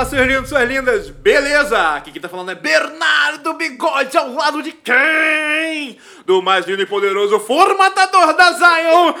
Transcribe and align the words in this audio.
Fala, 0.00 0.08
seus 0.08 0.26
lindos, 0.26 0.48
suas 0.48 0.66
lindas, 0.66 1.10
beleza? 1.10 1.96
Aqui 1.96 2.10
quem 2.10 2.22
tá 2.22 2.28
falando 2.28 2.50
é 2.50 2.54
Bernardo 2.54 3.52
Bigode, 3.52 4.16
ao 4.16 4.32
lado 4.32 4.62
de 4.62 4.72
quem? 4.72 5.98
Do 6.24 6.40
mais 6.40 6.66
lindo 6.66 6.80
e 6.80 6.86
poderoso 6.86 7.38
formatador 7.38 8.34
da 8.34 8.52
Zion, 8.52 9.12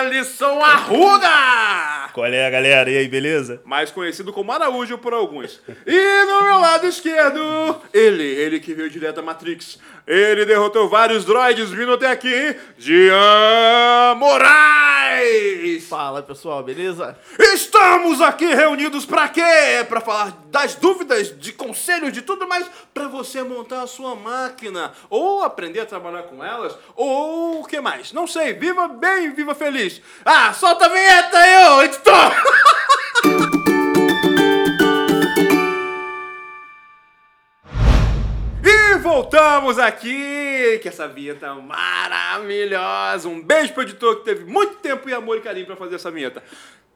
Ellison 0.00 0.60
Arruda! 0.60 2.10
Qual 2.12 2.26
é, 2.26 2.50
galera? 2.50 2.90
E 2.90 2.98
aí, 2.98 3.08
beleza? 3.08 3.62
Mais 3.64 3.90
conhecido 3.90 4.32
como 4.32 4.50
Araújo 4.50 4.98
por 4.98 5.14
alguns. 5.14 5.62
E 5.86 6.24
no 6.26 6.42
meu 6.42 6.58
lado 6.58 6.86
esquerdo, 6.86 7.80
ele, 7.92 8.24
ele 8.24 8.58
que 8.58 8.74
veio 8.74 8.90
direto 8.90 9.16
da 9.16 9.22
Matrix. 9.22 9.78
Ele 10.06 10.44
derrotou 10.44 10.88
vários 10.88 11.24
droids 11.24 11.70
vindo 11.70 11.92
até 11.92 12.10
aqui, 12.10 12.56
Jean 12.76 14.16
Moraes! 14.16 15.86
Fala 15.88 16.22
pessoal, 16.22 16.62
beleza? 16.62 17.16
Estamos 17.38 18.20
aqui 18.20 18.46
reunidos 18.46 19.06
pra 19.06 19.28
quê? 19.28 19.42
Pra 19.88 20.00
falar 20.00 20.36
das 20.46 20.74
dúvidas, 20.74 21.38
de 21.38 21.52
conselhos, 21.52 22.12
de 22.12 22.22
tudo 22.22 22.48
mais, 22.48 22.66
pra 22.92 23.06
você 23.06 23.44
montar 23.44 23.82
a 23.82 23.86
sua 23.86 24.16
máquina, 24.16 24.92
ou 25.08 25.44
aprender 25.44 25.80
a 25.80 25.86
trabalhar 25.86 26.24
com 26.24 26.42
elas, 26.42 26.76
ou 26.96 27.60
o 27.60 27.64
que 27.64 27.80
mais? 27.80 28.12
Não 28.12 28.26
sei, 28.26 28.54
viva 28.54 28.88
bem, 28.88 29.32
viva 29.32 29.54
feliz. 29.54 30.02
Ah, 30.24 30.52
solta 30.52 30.86
a 30.86 30.88
vinheta 30.88 31.38
aí, 31.38 31.68
ô 31.68 31.82
editor! 31.82 32.32
voltamos 39.02 39.78
aqui, 39.80 40.78
que 40.80 40.88
essa 40.88 41.08
vinheta 41.08 41.52
maravilhosa. 41.54 43.28
Um 43.28 43.42
beijo 43.42 43.74
pro 43.74 43.82
editor 43.82 44.18
que 44.18 44.24
teve 44.24 44.44
muito 44.44 44.76
tempo 44.76 45.08
e 45.08 45.12
amor 45.12 45.36
e 45.36 45.40
carinho 45.40 45.66
pra 45.66 45.76
fazer 45.76 45.96
essa 45.96 46.10
vinheta. 46.10 46.42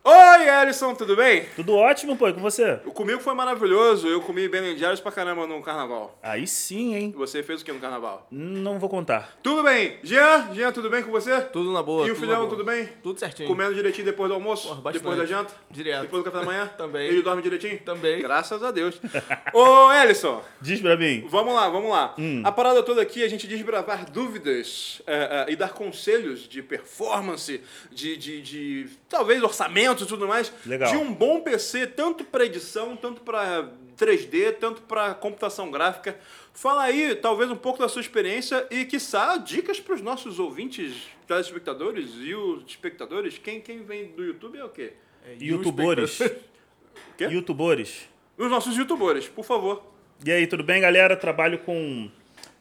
Oi, 0.09 0.48
Ellison, 0.62 0.95
tudo 0.95 1.16
bem? 1.16 1.46
Tudo 1.56 1.74
ótimo, 1.74 2.16
pô, 2.16 2.28
e 2.28 2.33
com 2.33 2.41
você? 2.41 2.78
O 2.84 2.92
comigo 2.92 3.19
foi 3.19 3.34
maravilhoso. 3.34 4.07
Eu 4.07 4.21
comi 4.21 4.49
Ben 4.49 4.79
Jerry's 4.79 5.01
pra 5.01 5.10
caramba 5.10 5.49
no 5.49 5.60
carnaval. 5.60 6.16
Aí 6.23 6.46
sim, 6.46 6.95
hein? 6.95 7.12
E 7.12 7.18
você 7.18 7.43
fez 7.43 7.60
o 7.60 7.65
que 7.65 7.73
no 7.73 7.80
carnaval? 7.80 8.24
Não 8.30 8.79
vou 8.79 8.88
contar. 8.88 9.37
Tudo 9.43 9.65
bem. 9.65 9.99
Jean, 10.04 10.54
Jean, 10.54 10.71
tudo 10.71 10.88
bem 10.88 11.02
com 11.02 11.10
você? 11.10 11.40
Tudo 11.40 11.73
na 11.73 11.82
boa. 11.82 12.07
e 12.07 12.12
o 12.12 12.15
tudo 12.15 12.21
filhão, 12.24 12.37
boa. 12.37 12.51
tudo 12.51 12.62
bem? 12.62 12.88
Tudo 13.02 13.18
certinho. 13.18 13.49
Comendo 13.49 13.74
direitinho 13.74 14.04
depois 14.04 14.29
do 14.29 14.34
almoço? 14.34 14.68
Porra, 14.68 14.80
bastante. 14.80 15.02
depois 15.02 15.18
da 15.18 15.27
janta? 15.27 15.52
Direto. 15.73 16.02
Depois 16.02 16.23
do 16.23 16.30
café 16.30 16.38
da 16.38 16.46
manhã? 16.46 16.71
Também. 16.79 17.09
Ele 17.09 17.23
dorme 17.23 17.43
direitinho? 17.43 17.80
Também. 17.80 18.23
Graças 18.23 18.62
a 18.62 18.71
Deus. 18.71 19.01
Ô, 19.52 19.93
Ellison, 19.93 20.40
Diz 20.60 20.80
pra 20.80 20.96
mim. 20.96 21.27
Vamos 21.29 21.52
lá, 21.52 21.68
vamos 21.68 21.90
lá. 21.90 22.15
Hum. 22.16 22.43
A 22.45 22.52
parada 22.52 22.80
toda 22.80 23.02
aqui 23.02 23.23
é 23.24 23.27
a 23.27 23.29
gente 23.29 23.49
desbravar 23.49 24.09
dúvidas 24.09 25.02
é, 25.04 25.46
é, 25.49 25.52
e 25.52 25.57
dar 25.57 25.71
conselhos 25.71 26.49
de 26.49 26.62
performance, 26.62 27.60
de, 27.90 28.16
de, 28.16 28.40
de 28.40 28.87
talvez 29.09 29.43
orçamento 29.43 29.96
e 30.05 30.07
tudo 30.07 30.27
mais. 30.27 30.52
Legal. 30.65 30.91
De 30.91 30.97
um 30.97 31.13
bom 31.13 31.41
PC, 31.41 31.87
tanto 31.87 32.25
para 32.25 32.45
edição, 32.45 32.97
tanto 32.97 33.21
para 33.21 33.71
3D, 33.97 34.55
tanto 34.59 34.83
para 34.83 35.15
computação 35.15 35.71
gráfica. 35.71 36.19
Fala 36.52 36.85
aí, 36.85 37.15
talvez, 37.15 37.51
um 37.51 37.57
pouco 37.57 37.79
da 37.79 37.89
sua 37.89 38.01
experiência 38.01 38.67
e, 38.71 38.85
quiçá, 38.85 39.37
dicas 39.37 39.80
para 39.80 39.95
os 39.95 40.01
nossos 40.01 40.39
ouvintes, 40.39 40.95
telespectadores 41.27 42.11
e 42.21 42.35
os 42.35 42.65
espectadores. 42.67 43.39
Quem, 43.39 43.61
quem 43.61 43.83
vem 43.83 44.07
do 44.07 44.24
YouTube 44.24 44.59
é 44.59 44.65
o 44.65 44.69
quê? 44.69 44.93
É, 45.24 45.37
Youtubores. 45.43 46.19
Quê? 47.17 47.24
Youtubores. 47.24 48.09
Os 48.39 48.51
nossos 48.51 48.77
youtubers, 48.77 49.27
por 49.29 49.45
favor. 49.45 49.83
E 50.24 50.30
aí, 50.30 50.47
tudo 50.47 50.63
bem, 50.63 50.80
galera? 50.80 51.17
Trabalho 51.17 51.59
com, 51.59 52.11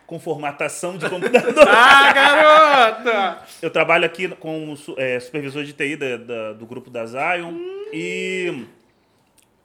com 0.08 0.20
formatação 0.20 0.98
de 0.98 1.08
computador. 1.10 1.68
Ah, 1.68 2.14
Eu 3.62 3.70
trabalho 3.70 4.06
aqui 4.06 4.28
com 4.28 4.76
su- 4.76 4.96
é, 4.98 5.20
supervisor 5.20 5.64
de 5.64 5.74
TI 5.74 5.96
da- 5.96 6.18
da- 6.18 6.54
do 6.54 6.66
grupo 6.66 6.90
da 6.90 7.06
Zion. 7.06 7.54
E. 7.94 8.66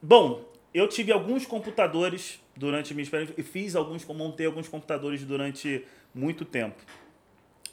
Bom, 0.01 0.43
eu 0.73 0.87
tive 0.87 1.11
alguns 1.11 1.45
computadores 1.45 2.39
durante 2.55 2.93
minha 2.93 3.03
experiência 3.03 3.33
e 3.37 3.43
fiz 3.43 3.75
alguns, 3.75 4.05
montei 4.05 4.45
alguns 4.45 4.67
computadores 4.67 5.23
durante 5.23 5.85
muito 6.13 6.43
tempo. 6.45 6.77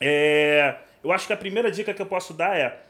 É, 0.00 0.76
eu 1.02 1.10
acho 1.12 1.26
que 1.26 1.32
a 1.32 1.36
primeira 1.36 1.70
dica 1.70 1.92
que 1.94 2.00
eu 2.02 2.06
posso 2.06 2.32
dar 2.34 2.56
é: 2.56 2.82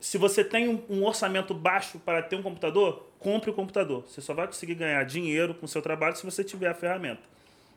se 0.00 0.18
você 0.18 0.44
tem 0.44 0.68
um, 0.68 0.82
um 0.88 1.04
orçamento 1.04 1.54
baixo 1.54 1.98
para 1.98 2.22
ter 2.22 2.36
um 2.36 2.42
computador, 2.42 3.08
compre 3.18 3.50
o 3.50 3.54
computador. 3.54 4.04
Você 4.06 4.20
só 4.20 4.34
vai 4.34 4.46
conseguir 4.46 4.74
ganhar 4.74 5.02
dinheiro 5.04 5.54
com 5.54 5.64
o 5.66 5.68
seu 5.68 5.80
trabalho 5.80 6.16
se 6.16 6.24
você 6.24 6.42
tiver 6.44 6.68
a 6.68 6.74
ferramenta. 6.74 7.22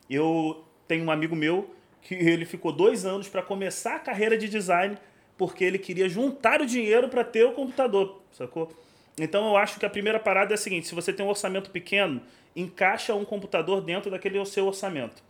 Eu 0.10 0.64
tenho 0.88 1.06
um 1.06 1.12
amigo 1.12 1.36
meu 1.36 1.74
que 2.02 2.16
ele 2.16 2.46
ficou 2.46 2.72
dois 2.72 3.06
anos 3.06 3.28
para 3.28 3.42
começar 3.42 3.96
a 3.96 4.00
carreira 4.00 4.38
de 4.38 4.48
design 4.50 4.98
porque 5.38 5.64
ele 5.64 5.80
queria 5.80 6.10
juntar 6.10 6.62
o 6.62 6.66
dinheiro 6.66 7.08
para 7.08 7.24
ter 7.24 7.46
o 7.46 7.54
computador, 7.54 8.22
sacou? 8.32 8.72
Então 9.18 9.48
eu 9.48 9.58
acho 9.58 9.80
que 9.80 9.86
a 9.86 9.90
primeira 9.90 10.20
parada 10.20 10.54
é 10.54 10.56
a 10.56 10.58
seguinte: 10.58 10.88
se 10.88 10.96
você 10.96 11.12
tem 11.14 11.26
um 11.26 11.30
orçamento 11.30 11.70
pequeno, 11.72 12.22
encaixa 12.56 13.14
um 13.14 13.24
computador 13.26 13.82
dentro 13.82 14.10
daquele 14.12 14.44
seu 14.46 14.66
orçamento. 14.68 15.22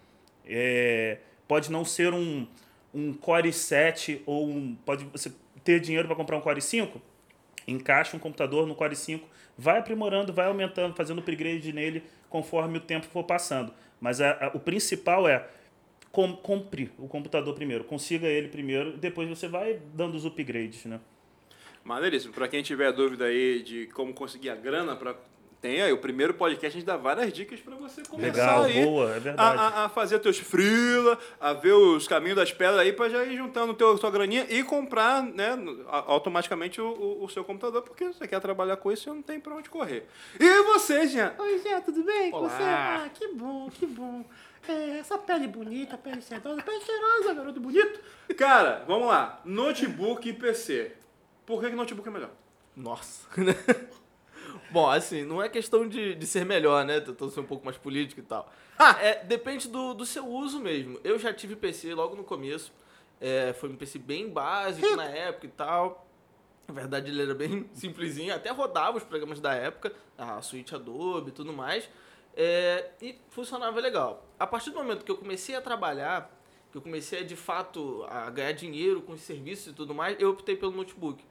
É, 0.45 1.17
pode 1.47 1.71
não 1.71 1.85
ser 1.85 2.13
um, 2.13 2.47
um 2.93 3.13
Core 3.13 3.51
7 3.53 4.21
ou 4.25 4.47
um. 4.47 4.75
Pode 4.85 5.05
você 5.05 5.31
ter 5.63 5.79
dinheiro 5.79 6.07
para 6.07 6.15
comprar 6.15 6.37
um 6.37 6.41
Core 6.41 6.61
5? 6.61 6.99
Encaixa 7.67 8.15
um 8.17 8.19
computador 8.19 8.65
no 8.65 8.73
Core 8.73 8.95
5, 8.95 9.27
vai 9.57 9.77
aprimorando, 9.77 10.33
vai 10.33 10.47
aumentando, 10.47 10.95
fazendo 10.95 11.19
upgrade 11.19 11.71
nele 11.71 12.01
conforme 12.29 12.77
o 12.79 12.81
tempo 12.81 13.05
for 13.07 13.23
passando. 13.23 13.71
Mas 14.01 14.21
a- 14.21 14.31
a- 14.31 14.51
o 14.55 14.59
principal 14.59 15.27
é 15.27 15.45
com, 16.11 16.35
compre 16.35 16.91
o 16.97 17.07
computador 17.07 17.53
primeiro, 17.53 17.83
consiga 17.83 18.27
ele 18.27 18.47
primeiro, 18.47 18.97
depois 18.97 19.27
você 19.29 19.47
vai 19.47 19.79
dando 19.93 20.15
os 20.15 20.25
upgrades, 20.25 20.85
né? 20.85 20.99
Maneiríssimo. 21.83 22.33
Pra 22.33 22.47
quem 22.47 22.61
tiver 22.61 22.91
dúvida 22.91 23.25
aí 23.25 23.61
de 23.63 23.87
como 23.87 24.13
conseguir 24.13 24.49
a 24.49 24.55
grana 24.55 24.95
pra. 24.95 25.15
Tem 25.61 25.81
aí, 25.81 25.91
o 25.91 25.97
primeiro 25.97 26.33
podcast 26.35 26.67
a 26.67 26.79
gente 26.79 26.85
dá 26.87 26.95
várias 26.95 27.33
dicas 27.33 27.59
pra 27.59 27.75
você 27.75 28.01
começar 28.03 28.61
Legal, 28.61 28.63
aí 28.63 28.81
boa, 28.85 29.09
é 29.11 29.15
a, 29.17 29.19
verdade. 29.19 29.59
a- 29.59 29.85
a 29.85 29.89
fazer 29.89 30.17
teus 30.19 30.37
freela, 30.37 31.19
a 31.37 31.51
ver 31.51 31.73
os 31.73 32.07
caminhos 32.07 32.37
das 32.37 32.49
pedras 32.53 32.79
aí 32.79 32.93
pra 32.93 33.09
já 33.09 33.25
ir 33.25 33.35
juntando 33.35 33.73
teu, 33.73 33.97
tua 33.99 34.09
graninha 34.09 34.45
e 34.49 34.63
comprar, 34.63 35.21
né, 35.21 35.49
automaticamente 35.89 36.79
o, 36.79 36.87
o- 36.87 37.25
o 37.25 37.29
seu 37.29 37.43
computador, 37.43 37.81
porque 37.81 38.05
você 38.05 38.25
quer 38.25 38.39
trabalhar 38.39 38.77
com 38.77 38.89
isso 38.89 39.09
e 39.09 39.13
não 39.13 39.21
tem 39.21 39.37
pra 39.37 39.53
onde 39.53 39.69
correr. 39.69 40.05
E 40.39 40.63
você, 40.63 41.05
Jean? 41.07 41.33
Oi, 41.37 41.57
Zé, 41.59 41.81
tudo 41.81 42.03
bem? 42.05 42.31
Com 42.31 42.37
Olá. 42.37 42.49
você? 42.49 42.63
Ah, 42.63 43.09
que 43.13 43.27
bom, 43.33 43.69
que 43.69 43.85
bom. 43.85 44.23
É, 44.67 44.99
essa 44.99 45.17
pele 45.17 45.47
bonita, 45.47 45.97
pele 45.97 46.21
sedosa, 46.21 46.61
pele 46.61 46.81
cheirosa, 46.81 47.33
garoto 47.33 47.59
bonito. 47.59 47.99
Cara, 48.37 48.83
vamos 48.87 49.07
lá. 49.07 49.41
Notebook 49.45 50.27
e 50.29 50.33
PC. 50.33 50.95
Por 51.45 51.61
que, 51.61 51.69
que 51.69 51.75
notebook 51.75 52.07
é 52.07 52.11
melhor? 52.11 52.31
Nossa. 52.75 53.27
Bom, 54.71 54.89
assim, 54.89 55.23
não 55.23 55.41
é 55.41 55.49
questão 55.49 55.87
de, 55.87 56.13
de 56.15 56.27
ser 56.27 56.45
melhor, 56.45 56.85
né? 56.85 56.99
Tentando 56.99 57.31
ser 57.31 57.39
um 57.39 57.45
pouco 57.45 57.65
mais 57.65 57.77
político 57.77 58.19
e 58.19 58.23
tal. 58.23 58.51
É, 59.01 59.23
depende 59.23 59.67
do, 59.67 59.93
do 59.93 60.05
seu 60.05 60.25
uso 60.27 60.59
mesmo. 60.59 60.99
Eu 61.03 61.17
já 61.17 61.33
tive 61.33 61.55
PC 61.55 61.93
logo 61.93 62.15
no 62.15 62.23
começo. 62.23 62.71
É, 63.19 63.53
foi 63.53 63.69
um 63.69 63.75
PC 63.75 63.99
bem 63.99 64.29
básico 64.29 64.95
na 64.95 65.05
época 65.05 65.47
e 65.47 65.49
tal. 65.49 66.07
Na 66.67 66.73
verdade, 66.73 67.09
ele 67.09 67.21
era 67.21 67.33
bem 67.33 67.69
simplesinho. 67.73 68.33
Até 68.33 68.51
rodava 68.51 68.97
os 68.97 69.03
programas 69.03 69.41
da 69.41 69.53
época. 69.53 69.91
A 70.17 70.41
suíte 70.41 70.75
Adobe 70.75 71.29
e 71.29 71.33
tudo 71.33 71.51
mais. 71.51 71.89
É, 72.41 72.91
e 73.01 73.19
funcionava 73.31 73.81
legal. 73.81 74.25
A 74.39 74.47
partir 74.47 74.69
do 74.71 74.77
momento 74.77 75.03
que 75.03 75.11
eu 75.11 75.17
comecei 75.17 75.55
a 75.55 75.61
trabalhar, 75.61 76.33
que 76.71 76.77
eu 76.77 76.81
comecei 76.81 77.21
de 77.25 77.35
fato 77.35 78.05
a 78.07 78.29
ganhar 78.29 78.53
dinheiro 78.53 79.01
com 79.01 79.11
os 79.11 79.19
serviços 79.21 79.73
e 79.73 79.75
tudo 79.75 79.93
mais, 79.93 80.15
eu 80.21 80.29
optei 80.29 80.55
pelo 80.55 80.71
notebook. 80.71 81.21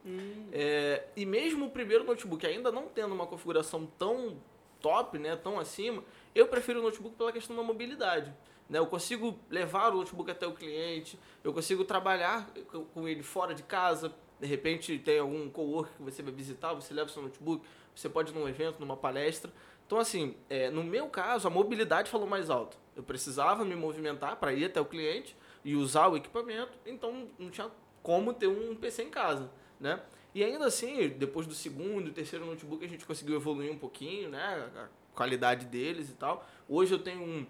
É, 0.53 1.05
e 1.17 1.25
mesmo 1.25 1.65
o 1.65 1.71
primeiro 1.71 2.05
notebook 2.05 2.47
ainda 2.47 2.71
não 2.71 2.89
tendo 2.89 3.15
uma 3.15 3.27
configuração 3.27 3.87
tão 3.99 4.37
top, 4.83 5.19
né, 5.19 5.35
tão 5.35 5.59
acima, 5.59 6.05
eu 6.35 6.47
prefiro 6.47 6.81
o 6.81 6.83
notebook 6.83 7.17
pela 7.17 7.33
questão 7.33 7.57
da 7.57 7.63
mobilidade. 7.63 8.31
Né? 8.69 8.79
Eu 8.79 8.87
consigo 8.87 9.39
levar 9.49 9.95
o 9.95 9.97
notebook 9.99 10.31
até 10.31 10.47
o 10.47 10.53
cliente, 10.53 11.19
eu 11.43 11.55
consigo 11.55 11.85
trabalhar 11.85 12.51
com- 12.93 13.09
ele 13.09 13.23
fora 13.23 13.55
de 13.55 13.63
casa. 13.63 14.13
De 14.39 14.47
repente 14.47 14.99
tem 14.99 15.19
algum 15.19 15.49
coworker 15.49 15.95
que 15.97 16.03
você 16.03 16.23
vai 16.23 16.33
visitar, 16.35 16.75
você 16.75 16.93
leva 16.93 17.09
o 17.09 17.13
seu 17.13 17.23
notebook, 17.23 17.65
você 17.95 18.09
pode 18.11 18.31
ir 18.31 18.35
num 18.35 18.47
evento, 18.47 18.79
numa 18.79 18.97
palestra. 18.97 19.51
Então, 19.89 19.99
assim, 19.99 20.35
é, 20.51 20.71
no 20.71 20.85
meu 20.85 21.09
caso, 21.09 21.49
a 21.49 21.51
mobilidade 21.51 22.11
falou 22.11 22.27
mais 22.27 22.51
alto. 22.51 22.77
Eu 22.95 23.03
precisava 23.03 23.65
me 23.65 23.75
movimentar 23.75 24.37
para 24.37 24.53
ir 24.53 24.67
até 24.67 24.79
o 24.79 24.85
cliente 24.85 25.35
e 25.65 25.75
usar 25.75 26.09
o 26.09 26.17
equipamento, 26.19 26.79
então 26.85 27.27
não 27.39 27.49
tinha 27.49 27.71
como 28.03 28.35
ter 28.35 28.49
um 28.49 28.77
PC 28.77 29.05
em 29.05 29.11
casa, 29.11 29.51
né? 29.81 29.99
E 30.35 30.45
ainda 30.45 30.67
assim, 30.67 31.09
depois 31.09 31.47
do 31.47 31.55
segundo 31.55 32.11
e 32.11 32.13
terceiro 32.13 32.45
notebook, 32.45 32.85
a 32.85 32.89
gente 32.89 33.07
conseguiu 33.07 33.37
evoluir 33.37 33.73
um 33.73 33.79
pouquinho, 33.79 34.29
né? 34.29 34.69
A 34.77 34.89
qualidade 35.15 35.65
deles 35.65 36.11
e 36.11 36.15
tal. 36.15 36.47
Hoje 36.69 36.93
eu 36.93 36.99
tenho 36.99 37.23
um 37.23 37.47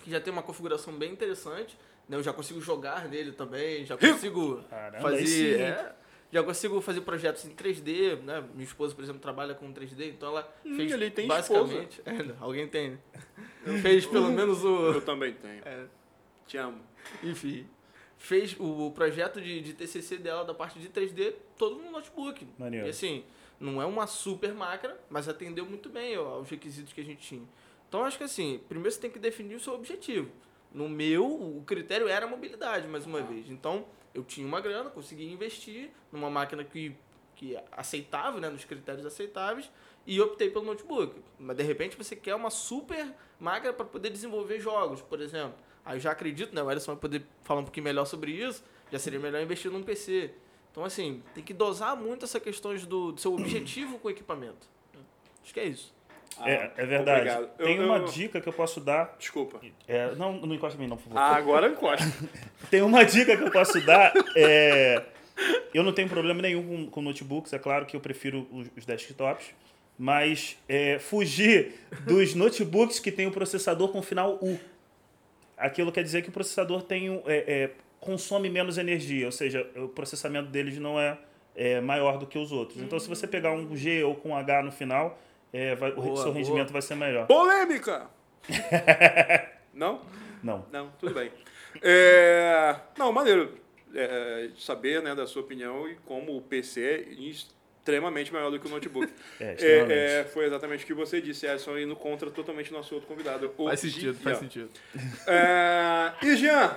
que 0.00 0.12
já 0.12 0.20
tem 0.20 0.32
uma 0.32 0.44
configuração 0.44 0.92
bem 0.92 1.10
interessante, 1.10 1.76
né? 2.08 2.16
Eu 2.16 2.22
já 2.22 2.32
consigo 2.32 2.60
jogar 2.60 3.08
nele 3.08 3.32
também, 3.32 3.84
já 3.84 3.96
consigo 3.98 4.62
Caramba, 4.70 5.02
fazer... 5.02 5.60
é, 5.60 5.96
já 6.34 6.42
consigo 6.42 6.80
fazer 6.80 7.02
projetos 7.02 7.44
em 7.44 7.54
3D, 7.54 8.20
né? 8.22 8.44
Minha 8.52 8.64
esposa, 8.64 8.92
por 8.92 9.04
exemplo, 9.04 9.20
trabalha 9.20 9.54
com 9.54 9.72
3D, 9.72 10.08
então 10.08 10.30
ela 10.30 10.52
fez 10.64 10.90
ele 10.90 11.08
tem 11.08 11.28
basicamente... 11.28 12.02
É, 12.04 12.34
alguém 12.40 12.66
tem, 12.66 12.90
né? 12.90 12.98
Fez 13.80 14.04
pelo 14.04 14.30
menos 14.30 14.64
o... 14.64 14.94
Eu 14.94 15.00
também 15.00 15.32
tenho. 15.32 15.62
É, 15.64 15.86
Te 16.44 16.56
amo. 16.56 16.80
enfim, 17.22 17.64
fez 18.18 18.56
o 18.58 18.90
projeto 18.90 19.40
de, 19.40 19.60
de 19.60 19.74
TCC 19.74 20.16
dela 20.16 20.44
da 20.44 20.52
parte 20.52 20.80
de 20.80 20.88
3D 20.88 21.34
todo 21.56 21.76
no 21.76 21.92
notebook. 21.92 22.44
Maneiro. 22.58 22.86
E 22.88 22.90
assim, 22.90 23.24
Não 23.60 23.80
é 23.80 23.86
uma 23.86 24.08
super 24.08 24.52
máquina, 24.52 24.96
mas 25.08 25.28
atendeu 25.28 25.64
muito 25.64 25.88
bem 25.88 26.18
ó, 26.18 26.34
aos 26.34 26.50
requisitos 26.50 26.92
que 26.92 27.00
a 27.00 27.04
gente 27.04 27.24
tinha. 27.24 27.46
Então, 27.88 28.02
acho 28.04 28.18
que 28.18 28.24
assim, 28.24 28.60
primeiro 28.68 28.90
você 28.90 29.00
tem 29.00 29.10
que 29.10 29.20
definir 29.20 29.54
o 29.54 29.60
seu 29.60 29.72
objetivo. 29.72 30.28
No 30.72 30.88
meu, 30.88 31.24
o 31.24 31.62
critério 31.64 32.08
era 32.08 32.26
a 32.26 32.28
mobilidade, 32.28 32.88
mais 32.88 33.06
uma 33.06 33.22
vez. 33.22 33.48
Então, 33.48 33.86
eu 34.14 34.22
tinha 34.22 34.46
uma 34.46 34.60
grana, 34.60 34.88
consegui 34.88 35.30
investir 35.30 35.90
numa 36.12 36.30
máquina 36.30 36.62
que, 36.62 36.96
que 37.34 37.56
é 37.56 37.64
aceitável, 37.72 38.40
né, 38.40 38.48
nos 38.48 38.64
critérios 38.64 39.04
aceitáveis, 39.04 39.70
e 40.06 40.20
optei 40.20 40.50
pelo 40.50 40.64
notebook. 40.64 41.20
Mas, 41.38 41.56
de 41.56 41.62
repente, 41.62 41.96
você 41.96 42.14
quer 42.14 42.34
uma 42.34 42.50
super 42.50 43.12
máquina 43.40 43.72
para 43.72 43.84
poder 43.84 44.10
desenvolver 44.10 44.60
jogos, 44.60 45.02
por 45.02 45.20
exemplo. 45.20 45.54
Aí 45.84 45.96
eu 45.96 46.00
já 46.00 46.12
acredito, 46.12 46.54
né, 46.54 46.62
o 46.62 46.70
Ederson 46.70 46.92
vai 46.92 47.00
poder 47.00 47.26
falar 47.42 47.60
um 47.60 47.64
pouquinho 47.64 47.84
melhor 47.84 48.04
sobre 48.04 48.30
isso, 48.30 48.62
já 48.90 48.98
seria 48.98 49.18
melhor 49.18 49.42
investir 49.42 49.70
num 49.70 49.82
PC. 49.82 50.32
Então, 50.70 50.84
assim, 50.84 51.22
tem 51.34 51.42
que 51.42 51.52
dosar 51.52 51.96
muito 51.96 52.24
essa 52.24 52.40
questão 52.40 52.74
do, 52.74 53.12
do 53.12 53.20
seu 53.20 53.34
objetivo 53.34 53.98
com 53.98 54.08
o 54.08 54.10
equipamento. 54.10 54.68
Acho 55.42 55.52
que 55.52 55.60
é 55.60 55.66
isso. 55.66 55.92
Ah, 56.40 56.50
é, 56.50 56.70
é 56.76 56.86
verdade. 56.86 57.20
obrigado. 57.30 57.50
Eu- 57.58 57.64
Tem 57.66 57.76
eu- 57.76 57.84
uma 57.84 58.00
dica 58.00 58.40
que 58.40 58.48
eu 58.48 58.52
posso 58.52 58.80
dar. 58.80 59.14
Desculpa. 59.18 59.60
É, 59.86 60.14
não, 60.16 60.32
não 60.34 60.54
encosta 60.54 60.76
em 60.78 60.82
mim, 60.82 60.88
não, 60.88 60.96
por 60.96 61.04
favor. 61.04 61.18
Ah, 61.18 61.36
agora 61.36 61.68
encosta. 61.68 62.04
Tem 62.70 62.82
uma 62.82 63.04
dica 63.04 63.36
que 63.36 63.42
eu 63.42 63.50
posso 63.50 63.80
dar. 63.82 64.12
é, 64.36 65.02
eu 65.72 65.82
não 65.82 65.92
tenho 65.92 66.08
problema 66.08 66.40
nenhum 66.42 66.66
com, 66.66 66.90
com 66.90 67.02
notebooks, 67.02 67.52
é 67.52 67.58
claro 67.58 67.86
que 67.86 67.94
eu 67.96 68.00
prefiro 68.00 68.46
os, 68.52 68.68
os 68.76 68.84
desktops. 68.86 69.46
Mas 69.96 70.58
é, 70.68 70.98
fugir 70.98 71.74
dos 72.04 72.34
notebooks 72.34 72.98
que 72.98 73.12
tem 73.12 73.26
o 73.28 73.30
processador 73.30 73.88
com 73.88 74.02
final 74.02 74.38
U. 74.42 74.58
Aquilo 75.56 75.92
quer 75.92 76.02
dizer 76.02 76.22
que 76.22 76.28
o 76.30 76.32
processador 76.32 76.82
tem, 76.82 77.10
um- 77.10 77.22
é, 77.26 77.44
é, 77.46 77.70
consome 78.00 78.50
menos 78.50 78.76
energia, 78.76 79.24
ou 79.26 79.30
seja, 79.32 79.64
o 79.76 79.86
processamento 79.88 80.48
deles 80.50 80.78
não 80.78 80.98
é, 80.98 81.16
é 81.54 81.80
maior 81.80 82.18
do 82.18 82.26
que 82.26 82.36
os 82.36 82.50
outros. 82.50 82.82
Então, 82.82 82.98
se 82.98 83.08
você 83.08 83.24
pegar 83.26 83.52
um 83.52 83.76
G 83.76 84.02
ou 84.02 84.16
com 84.16 84.36
H 84.36 84.64
no 84.64 84.72
final, 84.72 85.16
é, 85.54 85.74
vai- 85.74 85.92
o 85.92 85.94
Boa, 85.94 86.16
seu 86.16 86.24
boa. 86.26 86.34
rendimento 86.36 86.72
vai 86.72 86.82
ser 86.82 86.94
melhor. 86.96 87.26
Polêmica! 87.26 88.08
Não? 89.72 90.02
Não. 90.42 90.66
Não, 90.70 90.90
tudo 91.00 91.14
bem. 91.14 91.30
É, 91.82 92.76
não, 92.96 93.10
maneiro 93.12 93.58
é, 93.94 94.50
saber 94.58 95.02
né, 95.02 95.14
da 95.14 95.26
sua 95.26 95.42
opinião 95.42 95.88
e 95.88 95.96
como 96.06 96.36
o 96.36 96.40
PC 96.42 96.80
é 96.80 97.00
extremamente 97.14 98.32
maior 98.32 98.50
do 98.50 98.60
que 98.60 98.66
o 98.66 98.70
notebook. 98.70 99.10
É, 99.40 99.56
É, 99.58 100.20
é, 100.20 100.24
foi 100.24 100.44
exatamente 100.46 100.84
o 100.84 100.86
que 100.86 100.94
você 100.94 101.20
disse, 101.20 101.46
Edson, 101.46 101.76
indo 101.78 101.96
contra 101.96 102.30
totalmente 102.30 102.70
o 102.70 102.74
nosso 102.74 102.94
outro 102.94 103.08
convidado. 103.08 103.52
o 103.58 103.64
Faz 103.66 103.80
sentido, 103.80 104.14
faz 104.14 104.38
sentido. 104.38 104.68
É, 105.26 106.12
e 106.22 106.36
Jean, 106.36 106.76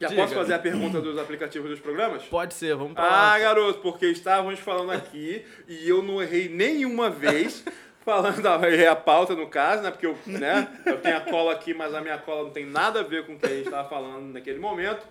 já 0.00 0.08
Diga. 0.08 0.22
posso 0.22 0.34
fazer 0.34 0.54
a 0.54 0.58
pergunta 0.58 1.00
dos 1.00 1.18
aplicativos 1.18 1.68
dos 1.68 1.80
programas? 1.80 2.22
Pode 2.24 2.54
ser, 2.54 2.74
vamos 2.76 2.94
pra 2.94 3.04
Ah, 3.34 3.38
garoto, 3.38 3.80
porque 3.80 4.06
estávamos 4.06 4.58
falando 4.60 4.92
aqui 4.92 5.44
e 5.68 5.86
eu 5.88 6.02
não 6.02 6.22
errei 6.22 6.48
nenhuma 6.48 7.10
vez 7.10 7.62
falando, 8.06 8.64
errei 8.64 8.86
a 8.86 8.94
pauta 8.96 9.34
no 9.34 9.48
caso, 9.48 9.82
né? 9.82 9.90
Porque 9.90 10.06
eu, 10.06 10.16
né, 10.26 10.68
eu 10.86 10.98
tenho 11.00 11.16
a 11.16 11.20
cola 11.20 11.52
aqui, 11.52 11.74
mas 11.74 11.92
a 11.92 12.00
minha 12.00 12.16
cola 12.16 12.44
não 12.44 12.50
tem 12.50 12.64
nada 12.64 13.00
a 13.00 13.02
ver 13.02 13.26
com 13.26 13.34
o 13.34 13.38
que 13.38 13.46
a 13.46 13.50
gente 13.50 13.64
estava 13.64 13.88
falando 13.88 14.32
naquele 14.32 14.60
momento. 14.60 15.04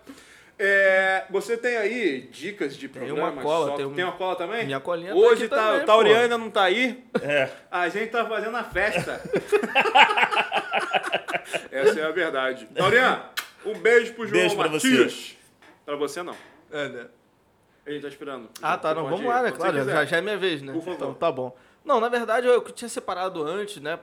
É, 0.57 1.25
você 1.29 1.57
tem 1.57 1.75
aí 1.75 2.21
dicas 2.31 2.77
de 2.77 2.87
Tem 2.87 3.05
programas? 3.07 3.33
uma 3.33 3.41
cola, 3.43 3.67
só- 3.71 3.75
tem 3.75 3.85
um- 3.85 3.93
tem 3.93 4.05
uma 4.05 4.13
cola 4.13 4.37
também? 4.37 4.65
Minha 4.65 4.79
colinha 4.79 5.09
tá 5.09 5.15
Hoje 5.17 5.43
aqui 5.45 5.49
tá, 5.53 5.67
também, 5.67 5.81
o 5.81 5.85
Tauriano 5.85 6.15
pô. 6.17 6.23
ainda 6.23 6.37
não 6.37 6.49
tá 6.49 6.63
aí. 6.63 7.03
É. 7.21 7.49
A 7.69 7.89
gente 7.89 8.09
tá 8.09 8.25
fazendo 8.25 8.55
a 8.55 8.63
festa. 8.63 9.21
Essa 11.71 11.99
é 11.99 12.03
a 12.05 12.11
verdade. 12.11 12.67
Tauriano, 12.73 13.21
um 13.65 13.73
beijo 13.79 14.13
pro 14.13 14.25
João 14.25 14.39
Beijo 14.39 14.55
pra 14.55 14.67
você. 14.69 14.87
Matias. 14.89 15.35
Pra 15.85 15.95
você 15.97 16.23
não. 16.23 16.35
É, 16.71 16.87
né? 16.87 17.05
Ele 17.85 17.99
tá 17.99 18.07
esperando. 18.07 18.49
Ah, 18.61 18.77
tá, 18.77 18.95
não, 18.95 19.03
vamos 19.03 19.21
ir, 19.21 19.27
lá, 19.27 19.43
né? 19.43 19.51
Claro, 19.51 19.83
já, 19.83 20.05
já 20.05 20.17
é 20.17 20.21
minha 20.21 20.37
vez, 20.37 20.61
né? 20.61 20.71
Por 20.73 20.81
favor. 20.81 20.95
Então, 20.95 21.13
tá 21.13 21.31
bom. 21.31 21.55
Não, 21.85 21.99
na 21.99 22.09
verdade, 22.09 22.47
eu 22.47 22.61
tinha 22.71 22.89
separado 22.89 23.43
antes, 23.43 23.81
né? 23.81 23.99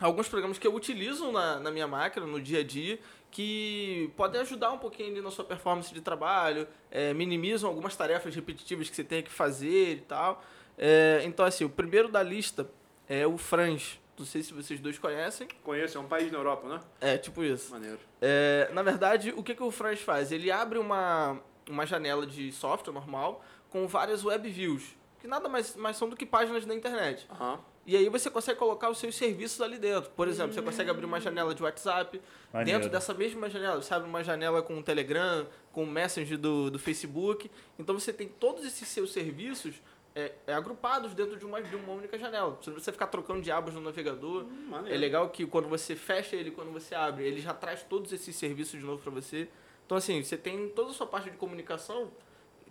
Alguns 0.00 0.28
programas 0.28 0.58
que 0.58 0.66
eu 0.66 0.74
utilizo 0.74 1.32
na, 1.32 1.58
na 1.58 1.70
minha 1.70 1.88
máquina, 1.88 2.24
no 2.26 2.40
dia 2.40 2.60
a 2.60 2.62
dia, 2.62 3.00
que 3.30 4.12
podem 4.16 4.40
ajudar 4.42 4.70
um 4.70 4.78
pouquinho 4.78 5.10
ali 5.10 5.20
na 5.20 5.30
sua 5.30 5.44
performance 5.44 5.92
de 5.92 6.00
trabalho, 6.00 6.68
é, 6.90 7.12
minimizam 7.12 7.68
algumas 7.68 7.96
tarefas 7.96 8.34
repetitivas 8.34 8.88
que 8.88 8.94
você 8.94 9.02
tem 9.02 9.22
que 9.22 9.30
fazer 9.30 9.94
e 9.94 10.00
tal. 10.02 10.44
É, 10.76 11.22
então, 11.24 11.44
assim, 11.44 11.64
o 11.64 11.70
primeiro 11.70 12.08
da 12.08 12.22
lista 12.22 12.70
é 13.08 13.26
o 13.26 13.36
Franz. 13.36 13.98
Não 14.16 14.26
sei 14.26 14.42
se 14.42 14.52
vocês 14.52 14.78
dois 14.80 14.98
conhecem. 14.98 15.48
Conheço, 15.64 15.96
é 15.96 16.00
um 16.00 16.06
país 16.06 16.30
na 16.30 16.38
Europa, 16.38 16.68
né? 16.68 16.80
É, 17.00 17.16
tipo 17.16 17.42
isso. 17.42 17.70
Maneiro. 17.72 17.98
É, 18.20 18.68
na 18.72 18.82
verdade, 18.82 19.32
o 19.36 19.42
que, 19.42 19.54
que 19.54 19.62
o 19.62 19.70
Franz 19.70 20.00
faz? 20.00 20.30
Ele 20.30 20.50
abre 20.50 20.78
uma, 20.78 21.40
uma 21.68 21.86
janela 21.86 22.26
de 22.26 22.52
software 22.52 22.92
normal 22.92 23.44
com 23.70 23.86
várias 23.86 24.24
web 24.24 24.48
views, 24.48 24.96
que 25.20 25.26
nada 25.26 25.48
mais, 25.48 25.74
mais 25.76 25.96
são 25.96 26.08
do 26.08 26.16
que 26.16 26.24
páginas 26.24 26.64
na 26.66 26.74
internet. 26.74 27.26
Aham. 27.30 27.60
E 27.86 27.96
aí 27.96 28.06
você 28.10 28.30
consegue 28.30 28.58
colocar 28.58 28.90
os 28.90 28.98
seus 28.98 29.16
serviços 29.16 29.62
ali 29.62 29.78
dentro. 29.78 30.10
Por 30.10 30.28
exemplo, 30.28 30.52
você 30.52 30.60
consegue 30.60 30.90
abrir 30.90 31.06
uma 31.06 31.18
janela 31.18 31.54
de 31.54 31.62
WhatsApp. 31.62 32.20
Maneiro. 32.52 32.78
Dentro 32.78 32.92
dessa 32.92 33.14
mesma 33.14 33.48
janela, 33.48 33.80
você 33.80 33.94
abre 33.94 34.06
uma 34.06 34.22
janela 34.22 34.60
com 34.60 34.78
o 34.78 34.82
Telegram, 34.82 35.46
com 35.72 35.84
o 35.84 35.86
Messenger 35.86 36.36
do, 36.36 36.70
do 36.70 36.78
Facebook. 36.78 37.50
Então 37.78 37.98
você 37.98 38.12
tem 38.12 38.28
todos 38.28 38.62
esses 38.66 38.86
seus 38.88 39.10
serviços 39.10 39.80
é, 40.14 40.32
é, 40.48 40.52
agrupados 40.52 41.14
dentro 41.14 41.38
de 41.38 41.46
uma, 41.46 41.62
de 41.62 41.74
uma 41.76 41.92
única 41.94 42.18
janela. 42.18 42.58
Se 42.60 42.70
você 42.70 42.92
ficar 42.92 43.06
trocando 43.06 43.40
de 43.40 43.50
abas 43.50 43.72
no 43.72 43.80
navegador, 43.80 44.44
maneiro. 44.68 44.94
é 44.94 44.98
legal 44.98 45.30
que 45.30 45.46
quando 45.46 45.68
você 45.68 45.96
fecha 45.96 46.36
ele, 46.36 46.50
quando 46.50 46.70
você 46.70 46.94
abre, 46.94 47.24
ele 47.24 47.40
já 47.40 47.54
traz 47.54 47.82
todos 47.84 48.12
esses 48.12 48.36
serviços 48.36 48.78
de 48.78 48.84
novo 48.84 49.00
para 49.02 49.12
você. 49.12 49.48
Então 49.86 49.96
assim, 49.96 50.22
você 50.22 50.36
tem 50.36 50.68
toda 50.68 50.90
a 50.90 50.92
sua 50.92 51.06
parte 51.06 51.30
de 51.30 51.38
comunicação. 51.38 52.10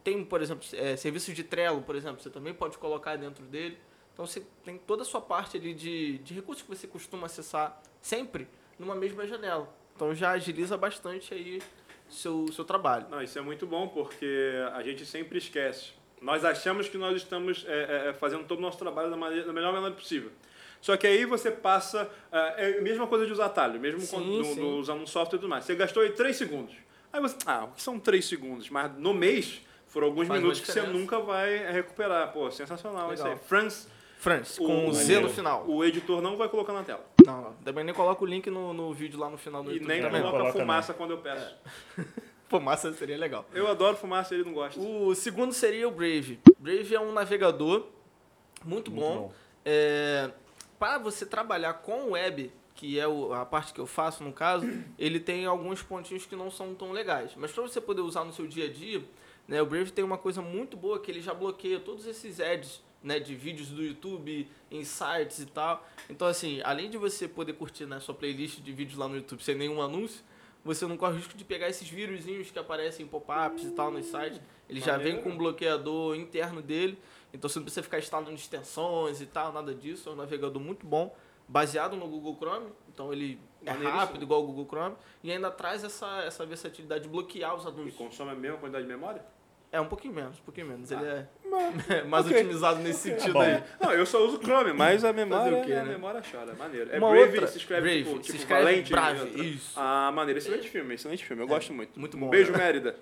Tem, 0.08 0.24
por 0.24 0.42
exemplo, 0.42 0.66
é, 0.72 0.96
serviços 0.96 1.36
de 1.36 1.44
Trello, 1.44 1.82
por 1.82 1.94
exemplo, 1.94 2.24
você 2.24 2.30
também 2.30 2.54
pode 2.54 2.78
colocar 2.78 3.18
dentro 3.18 3.44
dele. 3.44 3.78
Então 4.14 4.26
você 4.26 4.42
tem 4.64 4.78
toda 4.78 5.02
a 5.02 5.06
sua 5.06 5.20
parte 5.20 5.58
ali 5.58 5.74
de, 5.74 6.20
de 6.20 6.34
recursos 6.34 6.64
que 6.64 6.70
você 6.70 6.88
costuma 6.88 7.26
acessar 7.26 7.78
sempre 8.02 8.48
numa 8.80 8.96
mesma 8.96 9.28
janela. 9.28 9.68
Então 9.94 10.16
já 10.16 10.32
agiliza 10.32 10.78
bastante 10.78 11.34
aí 11.34 11.62
seu 12.10 12.46
seu 12.54 12.64
trabalho. 12.64 13.06
Não, 13.10 13.22
isso 13.22 13.38
é 13.38 13.42
muito 13.42 13.68
bom 13.68 13.90
porque 13.90 14.54
a 14.74 14.82
gente 14.82 15.06
sempre 15.06 15.40
esquece. 15.40 15.90
Nós 16.22 16.46
achamos 16.46 16.88
que 16.88 16.98
nós 16.98 17.18
estamos 17.18 17.66
é, 17.68 18.08
é, 18.08 18.14
fazendo 18.14 18.46
todo 18.46 18.60
o 18.60 18.62
nosso 18.62 18.78
trabalho 18.78 19.10
da, 19.10 19.18
maneira, 19.18 19.46
da 19.46 19.52
melhor 19.52 19.74
maneira 19.74 19.94
possível. 19.94 20.32
Só 20.80 20.96
que 20.96 21.06
aí 21.06 21.26
você 21.26 21.52
passa. 21.52 22.10
É, 22.32 22.76
é 22.76 22.80
a 22.80 22.82
mesma 22.82 23.08
coisa 23.08 23.26
de 23.26 23.34
usar 23.34 23.48
atalho, 23.48 23.78
mesmo 23.78 24.00
Sim, 24.00 24.08
quando, 24.16 24.26
no- 24.26 24.46
sim. 24.46 24.62
no- 24.62 24.78
usando 24.78 25.02
um 25.02 25.06
software 25.06 25.36
e 25.36 25.42
tudo 25.42 25.50
mais. 25.50 25.66
Você 25.66 25.76
gastou 25.76 26.02
aí 26.02 26.14
3 26.14 26.34
segundos. 26.38 26.74
Aí 27.12 27.20
você. 27.20 27.36
Ah, 27.46 27.66
o 27.66 27.72
que 27.74 27.82
são 27.82 28.00
3 28.00 28.24
segundos? 28.24 28.70
Mas 28.70 28.90
no 28.98 29.14
mês 29.14 29.67
foram 29.88 30.08
alguns 30.08 30.28
Faz 30.28 30.40
minutos 30.40 30.62
que 30.62 30.72
você 30.72 30.82
nunca 30.82 31.20
vai 31.20 31.72
recuperar. 31.72 32.32
Pô, 32.32 32.50
sensacional 32.52 33.14
isso 33.14 33.24
Legal. 33.24 33.38
aí. 33.42 33.48
Franz, 33.48 33.88
Franz, 34.20 34.58
com 34.58 34.88
O- 34.90 34.94
Z 34.94 35.20
no 35.20 35.30
final. 35.30 35.66
o 35.68 35.84
editor 35.84 36.22
não 36.22 36.36
vai 36.38 36.50
colocar 36.50 36.74
na 36.74 36.84
tela. 36.84 37.06
Não, 37.26 37.42
não. 37.42 37.54
Também 37.64 37.84
nem 37.84 37.94
coloca 37.94 38.24
o 38.24 38.28
link 38.28 38.50
no, 38.50 38.74
no 38.74 38.94
vídeo 38.94 39.20
lá 39.20 39.30
no 39.30 39.38
final 39.38 39.64
do 39.64 39.70
E 39.72 39.76
YouTube 39.76 39.88
nem 39.88 40.02
também. 40.02 40.22
coloca, 40.22 40.38
Coloca, 40.40 40.60
fumaça 40.60 40.94
quando 40.94 41.12
eu 41.12 41.18
peço. 41.20 41.56
Pô, 42.50 42.60
massa 42.62 42.94
seria 42.94 43.18
legal. 43.18 43.46
Eu 43.54 43.68
adoro 43.68 43.98
fumaça 43.98 44.34
e 44.34 44.38
ele 44.38 44.46
não 44.46 44.54
gosta. 44.54 44.80
O 44.80 45.14
segundo 45.14 45.52
seria 45.54 45.86
o 45.88 45.92
Brave. 45.92 46.40
Brave 46.58 46.96
é 46.96 47.00
um 47.00 47.12
navegador 47.12 47.86
muito, 48.64 48.90
Muito 48.90 48.92
bom. 48.92 49.18
bom. 49.28 49.34
É, 49.66 50.32
para 50.80 50.98
você 50.98 51.26
trabalhar 51.26 51.74
com 51.74 52.12
web, 52.12 52.52
que 52.74 52.98
é 52.98 53.06
o- 53.08 53.34
a 53.34 53.46
parte 53.46 53.74
que 53.74 53.80
eu 53.82 53.86
faço 53.86 54.24
no 54.24 54.32
caso, 54.32 54.66
ele 54.98 55.20
tem 55.20 55.46
alguns 55.46 55.82
pontinhos 55.84 56.26
que 56.26 56.36
não 56.38 56.50
são 56.50 56.74
tão 56.74 56.92
legais. 56.94 57.32
Mas 57.36 57.52
para 57.52 57.64
você 57.64 57.82
poder 57.82 58.02
usar 58.02 58.24
no 58.24 58.32
seu 58.32 58.48
dia 58.48 58.66
a 58.66 58.72
dia, 58.72 59.04
né, 59.48 59.62
o 59.62 59.66
Brave 59.66 59.92
tem 59.92 60.04
uma 60.04 60.18
coisa 60.18 60.42
muito 60.42 60.76
boa 60.76 61.00
que 61.00 61.10
ele 61.10 61.22
já 61.22 61.34
bloqueia 61.34 61.80
todos 61.80 62.06
esses 62.06 62.40
ads 62.40 62.84
né, 63.02 63.20
de 63.20 63.36
vídeos 63.36 63.70
do 63.70 63.82
YouTube, 63.84 64.50
insights 64.70 65.40
e 65.40 65.46
tal. 65.46 65.88
Então, 66.10 66.28
assim, 66.28 66.62
além 66.64 66.90
de 66.90 66.98
você 66.98 67.28
poder 67.28 67.54
curtir 67.54 67.86
na 67.86 68.00
sua 68.00 68.14
playlist 68.14 68.60
de 68.60 68.72
vídeos 68.74 68.98
lá 68.98 69.08
no 69.08 69.16
YouTube 69.16 69.42
sem 69.42 69.56
nenhum 69.56 69.82
anúncio, 69.82 70.24
você 70.66 70.86
não 70.86 70.98
corre 70.98 71.14
o 71.14 71.16
risco 71.18 71.38
de 71.38 71.46
pegar 71.46 71.70
esses 71.70 71.88
vírusinhos 71.88 72.52
que 72.52 72.60
aparecem 72.60 73.06
em 73.06 73.08
pop-ups 73.08 73.64
e 73.64 73.72
tal 73.72 73.90
nos 73.90 74.06
sites. 74.08 74.42
Ele 74.68 74.82
já 74.82 74.98
vem 74.98 75.22
com 75.22 75.30
um 75.30 75.38
bloqueador 75.38 76.16
interno 76.16 76.62
dele, 76.62 77.00
então 77.34 77.50
você 77.50 77.60
não 77.60 77.64
precisa 77.64 77.84
ficar 77.84 78.00
instalando 78.00 78.34
extensões 78.34 79.22
e 79.22 79.26
tal, 79.26 79.54
nada 79.54 79.74
disso. 79.74 80.10
É 80.10 80.12
um 80.12 80.16
navegador 80.16 80.62
muito 80.62 80.86
bom, 80.86 81.16
baseado 81.48 81.96
no 81.96 82.06
Google 82.08 82.36
Chrome, 82.36 82.68
então 82.90 83.14
ele 83.14 83.40
é 83.66 83.72
rápido 83.72 84.24
igual 84.24 84.44
o 84.44 84.48
Google 84.48 84.66
Chrome 84.66 84.96
e 85.24 85.32
ainda 85.32 85.50
traz 85.50 85.86
essa, 85.86 86.24
essa 86.24 86.46
versatilidade 86.46 87.04
de 87.04 87.10
bloquear 87.10 87.56
os 87.56 87.64
E 87.64 87.68
anúncios. 87.68 87.96
consome 87.96 88.32
a 88.32 88.36
mesma 88.36 88.58
quantidade 88.58 88.86
de 88.86 88.92
memória? 88.92 89.24
É 89.72 89.82
um 89.82 89.86
pouquinho 89.88 90.14
menos, 90.14 90.40
um 90.40 90.44
pouquinho 90.44 90.66
menos. 90.68 90.90
Ele 90.92 91.04
é 91.06 91.28
Mas- 91.46 92.06
mais 92.08 92.26
ok. 92.26 92.38
otimizado 92.38 92.80
nesse 92.80 93.00
sentido 93.12 93.34
Bom. 93.34 93.42
aí. 93.42 93.62
Não, 93.82 93.92
eu 93.92 94.06
só 94.06 94.26
uso 94.26 94.40
Chrome, 94.42 94.72
mas 94.72 95.04
a 95.04 95.12
memória, 95.12 95.52
Fazer 95.52 95.62
o 95.62 95.66
quê, 95.66 95.74
a 95.74 95.84
né? 95.84 95.92
memória 95.92 96.22
chora. 96.32 96.54
Maneiro. 96.56 96.90
É 96.92 96.98
Uma 96.98 97.10
Brave, 97.12 97.32
outra- 97.32 97.48
se 97.48 97.58
escreve 97.58 97.82
Brave, 97.82 98.04
tipo, 98.06 98.16
se 98.18 98.24
tipo 98.24 98.38
escreve 98.38 98.64
valente. 98.64 98.92
Brave, 98.92 99.20
letra. 99.26 99.44
isso. 99.44 99.74
Ah, 99.76 100.12
maneiro. 100.14 100.38
Excelente 100.38 100.70
filme, 100.70 100.96
excelente 100.96 101.26
filme. 101.26 101.44
Eu 101.44 101.48
gosto 101.48 101.74
muito. 101.74 102.00
muito 102.00 102.16
Um 102.16 102.20
bom, 102.22 102.30
beijo, 102.30 102.52
né? 102.54 102.58
Mérida. 102.58 102.96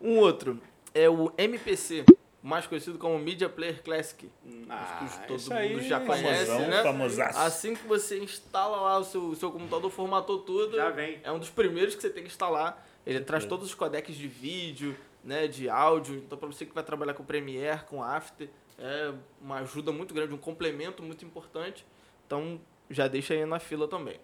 Um 0.00 0.18
outro 0.18 0.60
é 0.92 1.08
o 1.08 1.32
MPC, 1.38 2.04
mais 2.42 2.66
conhecido 2.66 2.98
como 2.98 3.16
Media 3.18 3.48
Player 3.48 3.80
Classic. 3.82 4.28
Ah, 4.68 4.98
Acho 5.04 5.20
que 5.20 5.28
todo 5.28 5.38
isso 5.38 5.50
mundo 5.50 5.58
aí, 5.60 5.88
já 5.88 6.00
conhece, 6.00 6.46
Famosão, 6.46 6.68
né? 6.68 6.82
famosaço. 6.82 7.38
Assim 7.38 7.74
que 7.76 7.86
você 7.86 8.18
instala 8.18 8.76
lá 8.80 8.98
o 8.98 9.04
seu, 9.04 9.22
o 9.22 9.36
seu 9.36 9.50
computador, 9.52 9.90
formatou 9.90 10.40
tudo, 10.40 10.76
Já 10.76 10.90
vem. 10.90 11.20
é 11.22 11.30
um 11.30 11.38
dos 11.38 11.48
primeiros 11.48 11.94
que 11.94 12.02
você 12.02 12.10
tem 12.10 12.24
que 12.24 12.28
instalar. 12.28 12.84
Ele 13.06 13.20
traz 13.20 13.44
todos 13.44 13.66
os 13.66 13.74
codecs 13.74 14.16
de 14.16 14.26
vídeo, 14.26 14.96
né, 15.26 15.46
de 15.46 15.68
áudio. 15.68 16.16
Então, 16.16 16.38
para 16.38 16.46
você 16.46 16.64
que 16.64 16.72
vai 16.74 16.82
trabalhar 16.84 17.12
com 17.12 17.22
Premiere, 17.24 17.82
com 17.84 18.02
After, 18.02 18.48
É 18.78 19.10
uma 19.40 19.56
ajuda 19.60 19.90
muito 19.90 20.12
grande, 20.14 20.34
um 20.34 20.38
complemento 20.38 21.02
muito 21.02 21.24
importante. 21.24 21.84
Então, 22.26 22.60
já 22.90 23.08
deixa 23.08 23.32
aí 23.34 23.44
na 23.46 23.58
fila 23.58 23.88
também. 23.88 24.20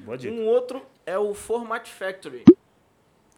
Boa 0.00 0.18
dica. 0.18 0.34
Um 0.34 0.44
outro 0.46 0.84
é 1.06 1.16
o 1.18 1.32
Format 1.34 1.86
Factory. 1.88 2.44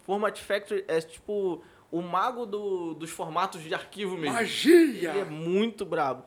Format 0.05 0.39
Factory 0.41 0.85
é 0.89 1.01
tipo 1.03 1.63
o 1.93 2.01
mago 2.03 2.47
do- 2.47 2.95
dos 2.95 3.11
formatos 3.11 3.63
de 3.63 3.75
arquivo 3.75 4.17
mesmo. 4.17 4.39
Ele 4.39 5.07
é 5.07 5.13
Magia! 5.13 5.25
muito 5.27 5.85
brabo. 5.85 6.25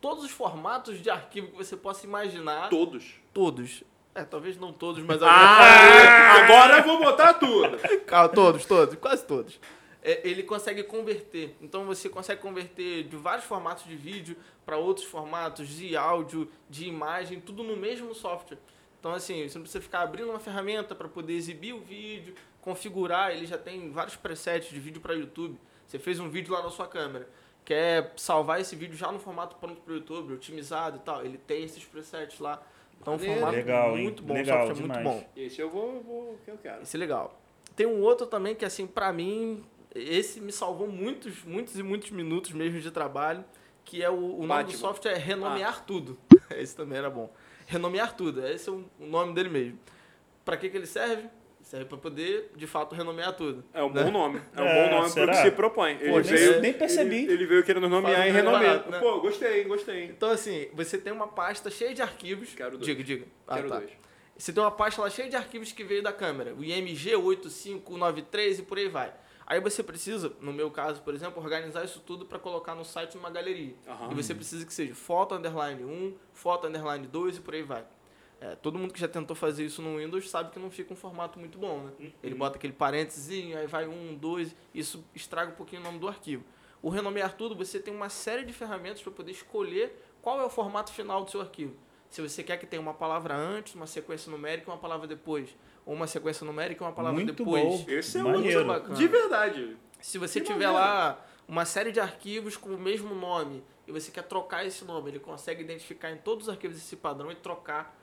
Todos 0.00 0.24
os 0.24 0.30
formatos 0.30 1.02
de 1.02 1.10
arquivo 1.10 1.48
que 1.48 1.56
você 1.56 1.76
possa 1.76 2.06
imaginar, 2.06 2.70
Todos. 2.70 3.16
todos. 3.34 3.82
É, 4.14 4.24
talvez 4.24 4.56
não 4.56 4.72
todos, 4.72 5.02
mas 5.04 5.20
Ah, 5.22 6.42
agora 6.44 6.78
eu 6.78 6.84
vou 6.84 6.98
botar 7.00 7.34
tudo. 7.34 7.76
Calma, 8.06 8.28
todos, 8.30 8.64
todos, 8.64 8.94
quase 8.96 9.24
todos. 9.26 9.60
É, 10.08 10.26
ele 10.26 10.42
consegue 10.42 10.82
converter. 10.84 11.54
Então 11.60 11.84
você 11.84 12.08
consegue 12.08 12.40
converter 12.40 13.04
de 13.04 13.14
vários 13.14 13.44
formatos 13.44 13.84
de 13.84 13.94
vídeo 13.94 14.38
para 14.64 14.78
outros 14.78 15.04
formatos 15.04 15.68
de 15.68 15.94
áudio, 15.98 16.50
de 16.66 16.86
imagem, 16.86 17.38
tudo 17.40 17.62
no 17.62 17.76
mesmo 17.76 18.14
software. 18.14 18.56
Então 18.98 19.12
assim, 19.12 19.46
você 19.46 19.58
não 19.58 19.64
precisa 19.64 19.82
ficar 19.82 20.00
abrindo 20.00 20.30
uma 20.30 20.40
ferramenta 20.40 20.94
para 20.94 21.08
poder 21.08 21.34
exibir 21.34 21.74
o 21.74 21.80
vídeo, 21.80 22.34
configurar. 22.62 23.32
Ele 23.32 23.44
já 23.44 23.58
tem 23.58 23.90
vários 23.90 24.16
presets 24.16 24.70
de 24.70 24.80
vídeo 24.80 24.98
para 24.98 25.12
YouTube. 25.12 25.60
Você 25.86 25.98
fez 25.98 26.18
um 26.18 26.30
vídeo 26.30 26.54
lá 26.54 26.62
na 26.62 26.70
sua 26.70 26.88
câmera, 26.88 27.28
quer 27.62 28.14
salvar 28.16 28.62
esse 28.62 28.74
vídeo 28.74 28.96
já 28.96 29.12
no 29.12 29.18
formato 29.18 29.56
pronto 29.56 29.82
para 29.82 29.92
o 29.92 29.96
YouTube, 29.96 30.32
otimizado 30.32 30.96
e 30.96 31.00
tal. 31.00 31.22
Ele 31.22 31.36
tem 31.36 31.64
esses 31.64 31.84
presets 31.84 32.40
lá. 32.40 32.62
Então, 32.98 33.12
um 33.12 33.18
formato 33.18 33.52
Legal, 33.52 33.94
hein? 33.94 34.04
muito 34.04 34.22
bom, 34.22 34.32
Legal 34.32 34.68
software 34.68 34.82
demais. 34.82 35.04
muito 35.04 35.20
bom. 35.20 35.30
Esse 35.36 35.60
eu 35.60 35.68
vou, 35.68 36.00
vou 36.00 36.38
que 36.46 36.50
eu 36.50 36.56
quero. 36.56 36.82
Esse 36.82 36.96
é 36.96 36.98
legal. 36.98 37.38
Tem 37.76 37.86
um 37.86 38.00
outro 38.00 38.26
também 38.26 38.54
que, 38.54 38.64
assim, 38.64 38.86
pra 38.86 39.12
mim, 39.12 39.64
esse 39.94 40.40
me 40.40 40.52
salvou 40.52 40.86
muitos, 40.88 41.42
muitos 41.44 41.78
e 41.78 41.82
muitos 41.82 42.10
minutos 42.10 42.52
mesmo 42.52 42.80
de 42.80 42.90
trabalho, 42.90 43.44
que 43.84 44.02
é 44.02 44.10
o, 44.10 44.38
o 44.40 44.46
nome 44.46 44.64
do 44.64 44.72
software 44.72 45.12
é 45.12 45.16
Renomear 45.18 45.84
Tudo. 45.84 46.18
Esse 46.56 46.74
também 46.76 46.98
era 46.98 47.08
bom. 47.10 47.32
Renomear 47.66 48.14
Tudo, 48.16 48.46
esse 48.46 48.68
é 48.68 48.72
o, 48.72 48.84
o 48.98 49.06
nome 49.06 49.34
dele 49.34 49.48
mesmo. 49.50 49.78
Pra 50.44 50.56
que, 50.56 50.70
que 50.70 50.76
ele 50.76 50.86
serve? 50.86 51.28
Serve 51.62 51.84
pra 51.84 51.98
poder, 51.98 52.50
de 52.56 52.66
fato, 52.66 52.94
renomear 52.94 53.34
tudo. 53.36 53.62
É 53.74 53.82
um 53.82 53.92
né? 53.92 54.02
bom 54.04 54.10
nome. 54.10 54.40
É 54.56 54.62
um 54.62 54.64
É, 54.64 54.88
bom 54.88 54.96
nome 54.96 55.10
será? 55.10 55.26
pro 55.32 55.42
que 55.42 55.42
se 55.50 55.54
propõe. 55.54 55.98
Ele 56.00 56.10
Pô, 56.12 56.22
veio, 56.22 56.52
nem- 56.52 56.60
nem 56.62 56.72
percebi. 56.72 57.16
Ele, 57.24 57.32
ele 57.34 57.46
veio 57.46 57.62
querendo 57.62 57.86
nomear 57.90 58.14
Faz 58.16 58.28
e 58.28 58.30
um 58.30 58.34
renomear. 58.34 58.62
barato, 58.62 58.90
né? 58.90 58.98
Pô, 59.00 59.20
gostei, 59.20 59.64
gostei. 59.64 60.04
Então, 60.06 60.30
assim, 60.30 60.68
você 60.72 60.96
tem 60.96 61.12
uma 61.12 61.28
pasta 61.28 61.68
cheia 61.70 61.92
de 61.92 62.00
arquivos. 62.00 62.54
Quero 62.54 62.78
dois. 62.78 62.86
Diga, 62.86 63.04
diga. 63.04 63.26
Ah, 63.46 63.56
Quero 63.56 63.68
tá. 63.68 63.78
dois. 63.80 63.90
Você 64.38 64.50
tem 64.52 64.62
uma 64.62 64.70
pasta 64.70 65.02
lá 65.02 65.10
cheia 65.10 65.28
de 65.28 65.36
arquivos 65.36 65.70
que 65.72 65.84
veio 65.84 66.02
da 66.02 66.12
câmera, 66.12 66.54
o 66.54 66.64
IMG 66.64 67.14
8593 67.16 68.60
e 68.60 68.62
por 68.62 68.78
aí 68.78 68.88
vai. 68.88 69.12
Aí 69.50 69.60
você 69.60 69.82
precisa, 69.82 70.30
no 70.42 70.52
meu 70.52 70.70
caso, 70.70 71.00
por 71.00 71.14
exemplo, 71.14 71.42
organizar 71.42 71.82
isso 71.82 72.00
tudo 72.00 72.26
para 72.26 72.38
colocar 72.38 72.74
no 72.74 72.84
site 72.84 73.16
numa 73.16 73.30
galeria. 73.30 73.74
Aham. 73.88 74.12
E 74.12 74.14
você 74.14 74.34
precisa 74.34 74.66
que 74.66 74.74
seja 74.74 74.94
foto 74.94 75.34
underline 75.34 75.82
1, 75.82 76.14
foto 76.34 76.66
underline 76.66 77.06
2 77.06 77.38
e 77.38 77.40
por 77.40 77.54
aí 77.54 77.62
vai. 77.62 77.82
É, 78.42 78.54
todo 78.56 78.78
mundo 78.78 78.92
que 78.92 79.00
já 79.00 79.08
tentou 79.08 79.34
fazer 79.34 79.64
isso 79.64 79.80
no 79.80 79.96
Windows 79.96 80.28
sabe 80.28 80.50
que 80.50 80.58
não 80.58 80.70
fica 80.70 80.92
um 80.92 80.96
formato 80.96 81.38
muito 81.38 81.56
bom, 81.56 81.80
né? 81.80 82.12
Ele 82.22 82.34
bota 82.34 82.58
aquele 82.58 82.74
parênteses, 82.74 83.30
aí 83.56 83.66
vai 83.66 83.88
um, 83.88 84.14
dois, 84.14 84.54
isso 84.74 85.02
estraga 85.14 85.50
um 85.50 85.54
pouquinho 85.54 85.80
o 85.80 85.84
nome 85.84 85.98
do 85.98 86.06
arquivo. 86.06 86.44
O 86.82 86.90
Renomear 86.90 87.34
Tudo, 87.34 87.56
você 87.56 87.80
tem 87.80 87.92
uma 87.92 88.10
série 88.10 88.44
de 88.44 88.52
ferramentas 88.52 89.00
para 89.00 89.10
poder 89.10 89.32
escolher 89.32 89.98
qual 90.20 90.38
é 90.42 90.44
o 90.44 90.50
formato 90.50 90.92
final 90.92 91.24
do 91.24 91.30
seu 91.30 91.40
arquivo. 91.40 91.74
Se 92.10 92.22
você 92.22 92.42
quer 92.42 92.56
que 92.56 92.66
tenha 92.66 92.80
uma 92.80 92.94
palavra 92.94 93.34
antes, 93.36 93.74
uma 93.74 93.86
sequência 93.86 94.30
numérica 94.30 94.70
e 94.70 94.72
uma 94.72 94.78
palavra 94.78 95.06
depois. 95.06 95.54
Ou 95.84 95.94
uma 95.94 96.06
sequência 96.06 96.44
numérica 96.46 96.82
e 96.82 96.86
uma 96.86 96.92
palavra 96.92 97.16
Muito 97.22 97.34
depois. 97.34 97.62
bom. 97.62 97.84
Esse 97.88 98.18
é 98.18 98.22
Maneiro. 98.22 98.64
muito 98.64 98.66
bacana. 98.66 98.94
De 98.94 99.06
verdade. 99.08 99.76
Se 100.00 100.16
você 100.18 100.40
Que 100.40 100.46
tiver 100.46 100.66
maneiro. 100.66 100.74
lá 100.74 101.24
uma 101.46 101.64
série 101.64 101.90
de 101.92 102.00
arquivos 102.00 102.56
com 102.56 102.70
o 102.70 102.78
mesmo 102.78 103.14
nome 103.14 103.62
e 103.86 103.92
você 103.92 104.10
quer 104.10 104.22
trocar 104.24 104.64
esse 104.66 104.84
nome, 104.84 105.10
ele 105.10 105.18
consegue 105.18 105.62
identificar 105.62 106.10
em 106.10 106.18
todos 106.18 106.44
os 106.46 106.50
arquivos 106.52 106.76
esse 106.76 106.96
padrão 106.96 107.30
e 107.32 107.34
trocar. 107.34 107.97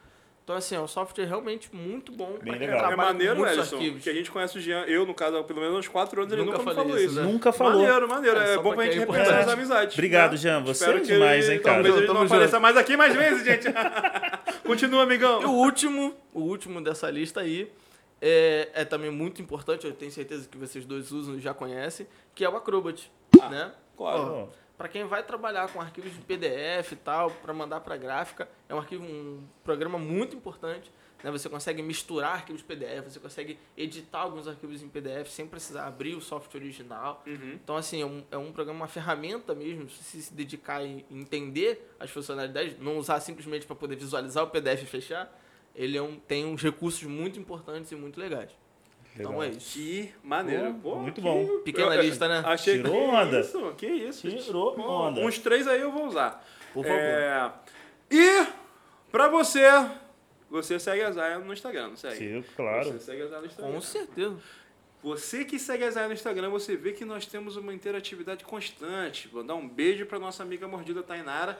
Então, 0.46 0.56
assim, 0.56 0.76
é 0.76 0.80
um 0.80 0.88
software 0.88 1.26
realmente 1.26 1.74
muito 1.74 2.12
bom 2.12 2.38
Bem 2.40 2.54
legal. 2.54 2.92
É 2.92 2.96
maneiro, 2.96 3.48
Edson, 3.48 3.80
que 3.80 4.08
a 4.08 4.14
gente 4.14 4.30
conhece 4.30 4.56
o 4.60 4.62
Jean, 4.62 4.84
eu, 4.86 5.04
no 5.04 5.14
caso, 5.16 5.38
há 5.38 5.44
pelo 5.44 5.60
menos 5.60 5.76
uns 5.76 5.88
4 5.88 6.22
anos, 6.22 6.32
ele 6.32 6.44
Nunca 6.44 6.60
nunca 6.60 6.72
falou 6.76 7.00
isso, 7.00 7.16
né? 7.16 7.24
Nunca 7.24 7.52
falou. 7.52 7.82
Maneiro, 7.82 8.08
maneiro. 8.08 8.38
É, 8.40 8.54
É, 8.54 8.56
bom 8.58 8.62
pra 8.62 8.74
pra 8.76 8.86
gente 8.86 8.98
é 8.98 9.00
representar 9.00 9.40
as 9.40 9.48
amizades. 9.48 9.96
Obrigado, 9.96 10.32
né? 10.34 10.38
Jean. 10.38 10.62
Você 10.62 10.84
Espero 10.84 10.98
é 11.00 11.02
que 11.02 11.08
demais, 11.08 11.50
hein, 11.50 11.60
cara? 11.60 11.74
Talvez 11.78 11.96
ele 11.96 12.08
não 12.08 12.22
junto. 12.22 12.34
apareça 12.34 12.60
mais 12.60 12.78
aqui 12.78 12.96
mais 12.96 13.16
vezes, 13.16 13.44
gente. 13.44 13.66
Continua, 14.64 15.02
amigão. 15.02 15.42
E 15.42 15.46
o 15.46 15.52
último, 15.52 16.14
o 16.32 16.42
último 16.42 16.80
dessa 16.80 17.10
lista 17.10 17.42
aí 17.42 17.68
é, 18.22 18.70
é 18.76 18.86
também 18.86 19.10
muito 19.10 19.42
importante, 19.42 19.88
eu 19.88 19.94
tenho 19.94 20.12
certeza 20.12 20.48
que 20.48 20.60
vocês 20.60 20.86
dois 20.86 21.12
usam 21.12 21.38
e 21.38 21.42
já 21.42 21.56
conhecem, 21.56 22.06
que 22.36 22.46
é 22.46 22.50
o 22.50 22.56
Acrobat, 22.56 23.12
Ah, 23.42 23.50
né? 23.50 23.72
Claro. 23.98 24.48
Ó, 24.52 24.65
Para 24.78 24.90
quem 24.90 25.06
vai 25.06 25.24
trabalhar 25.24 25.72
com 25.72 25.80
arquivos 25.80 26.14
de 26.14 26.20
PDF 26.20 26.92
e 26.92 26.96
tal, 26.98 27.32
para 27.32 27.54
mandar 27.54 27.80
para 27.80 27.96
gráfica, 27.96 28.48
é 28.68 28.76
um 28.76 28.78
arquivo, 28.78 29.04
um 29.04 29.44
programa 29.64 29.98
muito 29.98 30.36
importante. 30.36 30.92
Né? 31.24 31.32
Você 31.32 31.50
consegue 31.50 31.82
misturar 31.82 32.34
arquivos 32.34 32.62
PDF, 32.62 33.06
você 33.06 33.20
consegue 33.20 33.58
editar 33.78 34.20
alguns 34.20 34.48
arquivos 34.48 34.84
em 34.84 34.90
PDF 34.90 35.30
sem 35.30 35.48
precisar 35.48 35.88
abrir 35.88 36.16
o 36.16 36.22
software 36.22 36.60
original. 36.60 37.24
Uhum. 37.26 37.54
Então, 37.54 37.78
assim, 37.78 38.02
é 38.02 38.06
um, 38.06 38.24
é 38.32 38.38
um 38.38 38.52
programa, 38.52 38.82
uma 38.82 38.88
ferramenta 38.88 39.56
mesmo, 39.56 39.90
se 39.90 40.04
você 40.04 40.22
se 40.22 40.34
dedicar 40.34 40.84
e 40.84 41.06
entender 41.10 41.96
as 42.00 42.10
funcionalidades, 42.10 42.78
não 42.80 42.98
usar 42.98 43.20
simplesmente 43.22 43.66
para 43.66 43.76
poder 43.76 43.96
visualizar 43.96 44.44
o 44.44 44.48
PDF 44.50 44.84
e 44.84 44.86
fechar, 44.86 45.42
ele 45.74 45.98
é 45.98 46.02
um, 46.02 46.20
tem 46.20 46.46
uns 46.46 46.62
recursos 46.62 47.04
muito 47.04 47.40
importantes 47.40 47.92
e 47.92 47.96
muito 47.96 48.20
legais. 48.20 48.52
Então 49.18 49.42
é 49.42 49.50
isso. 49.50 49.74
Que 49.74 50.14
maneiro. 50.24 50.74
Pô, 50.76 50.92
Pô, 50.92 50.96
muito 50.98 51.16
que- 51.16 51.22
bom. 51.22 51.60
Pequena 51.64 51.96
eu- 51.96 52.02
lista, 52.02 52.28
né? 52.28 52.42
Achei 52.46 52.78
Tirou 52.78 52.92
que 52.94 53.16
onda. 53.16 53.40
Isso, 53.40 53.74
que 53.78 53.86
isso. 53.88 54.28
Tirou 54.46 54.74
Pô, 54.74 54.82
onda. 54.82 55.22
Uns 55.22 55.40
três 55.40 55.68
aí 55.68 55.80
eu 55.82 55.92
vou 55.92 56.08
usar. 56.08 56.46
Por 56.74 56.84
favor. 56.84 57.00
É, 57.00 57.52
E, 58.12 58.46
pra 59.12 59.28
você, 59.30 59.62
você 60.50 60.78
segue 60.80 61.02
a 61.02 61.12
Zaya 61.12 61.40
no 61.40 61.54
Instagram, 61.54 61.88
não 61.90 61.96
segue? 61.96 62.16
Sim, 62.18 62.44
claro. 62.56 62.86
Você 62.92 63.00
segue 63.00 63.22
a 63.24 63.28
Zaya 63.28 63.42
no 63.42 63.48
Instagram. 63.48 63.72
Com 63.74 63.82
certeza. 63.82 64.38
Você 65.02 65.46
que 65.46 65.58
segue 65.60 65.84
a 65.84 65.92
Zaya 65.92 66.08
no 66.08 66.14
Instagram, 66.14 66.50
você 66.50 66.76
vê 66.76 66.92
que 66.92 67.06
nós 67.06 67.26
temos 67.26 67.56
uma 67.58 67.74
interatividade 67.74 68.44
constante. 68.44 69.28
Vou 69.28 69.44
dar 69.44 69.56
um 69.56 69.68
beijo 69.68 70.06
pra 70.08 70.18
nossa 70.20 70.44
amiga 70.44 70.68
mordida 70.68 71.02
Tainara, 71.04 71.58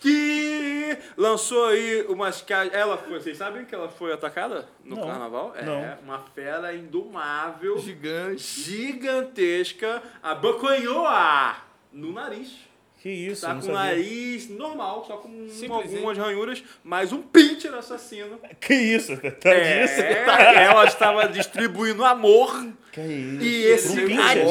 que 0.00 0.96
lançou 1.16 1.66
aí 1.66 2.06
umas 2.08 2.40
caixas. 2.42 2.74
Ela 2.74 2.96
foi, 2.96 3.18
vocês 3.18 3.36
sabem 3.36 3.64
que 3.64 3.74
ela 3.74 3.88
foi 3.88 4.12
atacada 4.12 4.68
no 4.84 4.96
Não. 4.96 5.06
carnaval? 5.06 5.52
É, 5.56 5.62
Não. 5.64 5.98
uma 6.04 6.18
fera 6.34 6.74
indomável, 6.74 7.78
Gigante. 7.78 8.42
gigantesca, 8.42 10.02
abocanhou 10.22 11.06
a 11.06 11.62
no 11.92 12.12
nariz. 12.12 12.67
Que 13.00 13.08
isso, 13.10 13.46
Tá 13.46 13.54
não 13.54 13.60
com 13.60 13.68
o 13.68 13.72
nariz 13.72 14.48
normal, 14.50 15.04
só 15.06 15.18
com 15.18 15.46
algumas 15.72 16.18
ranhuras, 16.18 16.64
mas 16.82 17.12
um 17.12 17.22
pincher 17.22 17.72
assassino. 17.74 18.40
Que 18.60 18.74
isso, 18.74 19.16
tá 19.16 19.54
disso? 19.54 20.00
É, 20.00 20.64
ela 20.64 20.84
estava 20.84 21.28
distribuindo 21.28 22.04
amor. 22.04 22.50
Que 22.92 23.00
isso. 23.00 23.42
E 23.44 23.64
esse 23.66 24.00
um 24.04 24.06
pincher? 24.08 24.46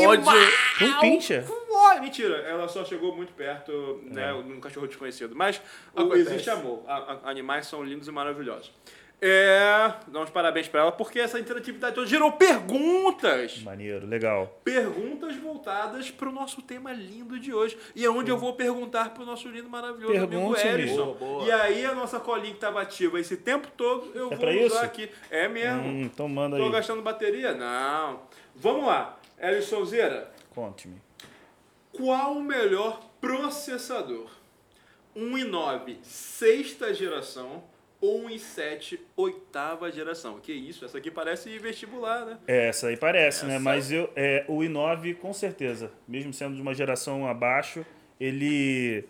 um 0.82 1.00
pincher? 1.01 1.46
Uai, 1.70 2.00
Mentira, 2.00 2.38
ela 2.38 2.68
só 2.70 2.84
chegou 2.86 3.16
muito 3.16 3.34
perto, 3.34 4.01
né, 4.06 4.32
num 4.32 4.60
cachorro 4.60 4.88
desconhecido. 4.88 5.36
Mas 5.36 5.62
o- 5.94 6.00
Acontece. 6.01 6.22
existe 6.22 6.50
amor. 6.50 6.84
A- 6.88 7.20
a- 7.25 7.30
animais 7.30 7.68
são 7.68 7.84
lindos 7.84 8.08
e 8.08 8.12
maravilhosos. 8.12 8.72
É, 9.19 9.93
dá 10.07 10.19
uns 10.21 10.29
parabéns 10.29 10.67
pra 10.67 10.81
ela, 10.81 10.91
porque 10.91 11.19
essa 11.19 11.39
interatividade 11.39 11.95
toda 11.95 12.05
gerou 12.05 12.31
perguntas. 12.33 13.59
Maneiro, 13.63 14.05
legal. 14.05 14.59
Perguntas 14.63 15.36
voltadas 15.38 16.12
pro 16.12 16.31
nosso 16.31 16.62
tema 16.62 16.93
lindo 16.93 17.39
de 17.39 17.51
hoje. 17.51 17.75
E 17.95 18.05
é 18.05 18.09
onde 18.12 18.29
eu 18.29 18.38
vou 18.38 18.53
perguntar 18.53 19.15
pro 19.15 19.25
nosso 19.25 19.50
lindo, 19.50 19.67
maravilhoso 19.69 20.13
amigo 20.15 20.29
Pergunte-me. 20.29 20.69
Erison. 20.69 21.17
E 21.45 21.51
aí 21.51 21.83
a 21.83 21.95
nossa 21.95 22.19
colinha 22.19 22.53
que 22.53 22.59
tava 22.59 22.79
ativa 22.79 23.19
esse 23.19 23.38
tempo 23.38 23.67
todo, 23.75 24.12
eu 24.13 24.31
É 24.31 24.36
vou 24.36 24.50
usar 24.50 24.55
isso? 24.55 24.77
aqui. 24.77 25.09
É 25.31 25.47
mesmo. 25.47 25.81
Hum, 25.81 26.01
então 26.03 26.29
manda 26.29 26.55
Tô 26.57 26.63
aí. 26.65 26.71
gastando 26.71 27.01
bateria? 27.01 27.53
Não. 27.55 28.21
Vamos 28.55 28.86
lá. 28.86 29.17
Erison 29.39 29.83
Zeira, 29.83 30.31
Conte-me. 30.53 31.01
qual 31.91 32.33
o 32.33 32.41
melhor 32.43 33.01
processador? 33.19 34.29
Um 35.15 35.31
i9 35.36 35.97
sexta 36.03 36.93
geração 36.93 37.63
ou 38.01 38.22
um 38.25 38.30
i7 38.30 39.00
oitava 39.16 39.92
geração? 39.92 40.39
Que 40.39 40.51
isso, 40.54 40.86
essa 40.86 40.98
aqui 40.98 41.10
parece 41.12 41.58
vestibular, 41.60 42.25
né? 42.25 42.38
É, 42.48 42.68
Essa 42.68 42.88
aí 42.88 42.98
parece, 42.98 43.46
né? 43.46 43.56
Essa- 43.56 43.63
Mas 43.63 43.92
eu, 43.92 44.10
é, 44.16 44.46
o 44.48 44.60
i9, 44.60 45.16
com 45.16 45.34
certeza, 45.34 45.92
mesmo 46.08 46.32
sendo 46.34 46.56
de 46.56 46.62
uma 46.62 46.74
geração 46.74 47.27
abaixo, 47.27 47.86
ele 48.20 49.06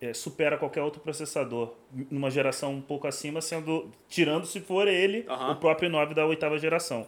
é, 0.00 0.12
supera 0.14 0.56
qualquer 0.56 0.82
outro 0.82 1.00
processador. 1.00 1.74
Numa 2.10 2.30
geração 2.30 2.72
um 2.74 2.80
pouco 2.80 3.06
acima, 3.08 3.40
sendo 3.40 3.90
tirando 4.08 4.46
se 4.46 4.60
for 4.60 4.86
ele 4.86 5.26
o 5.50 5.56
próprio 5.56 5.90
i9 5.90 6.14
da 6.14 6.24
oitava 6.26 6.58
geração. 6.58 7.06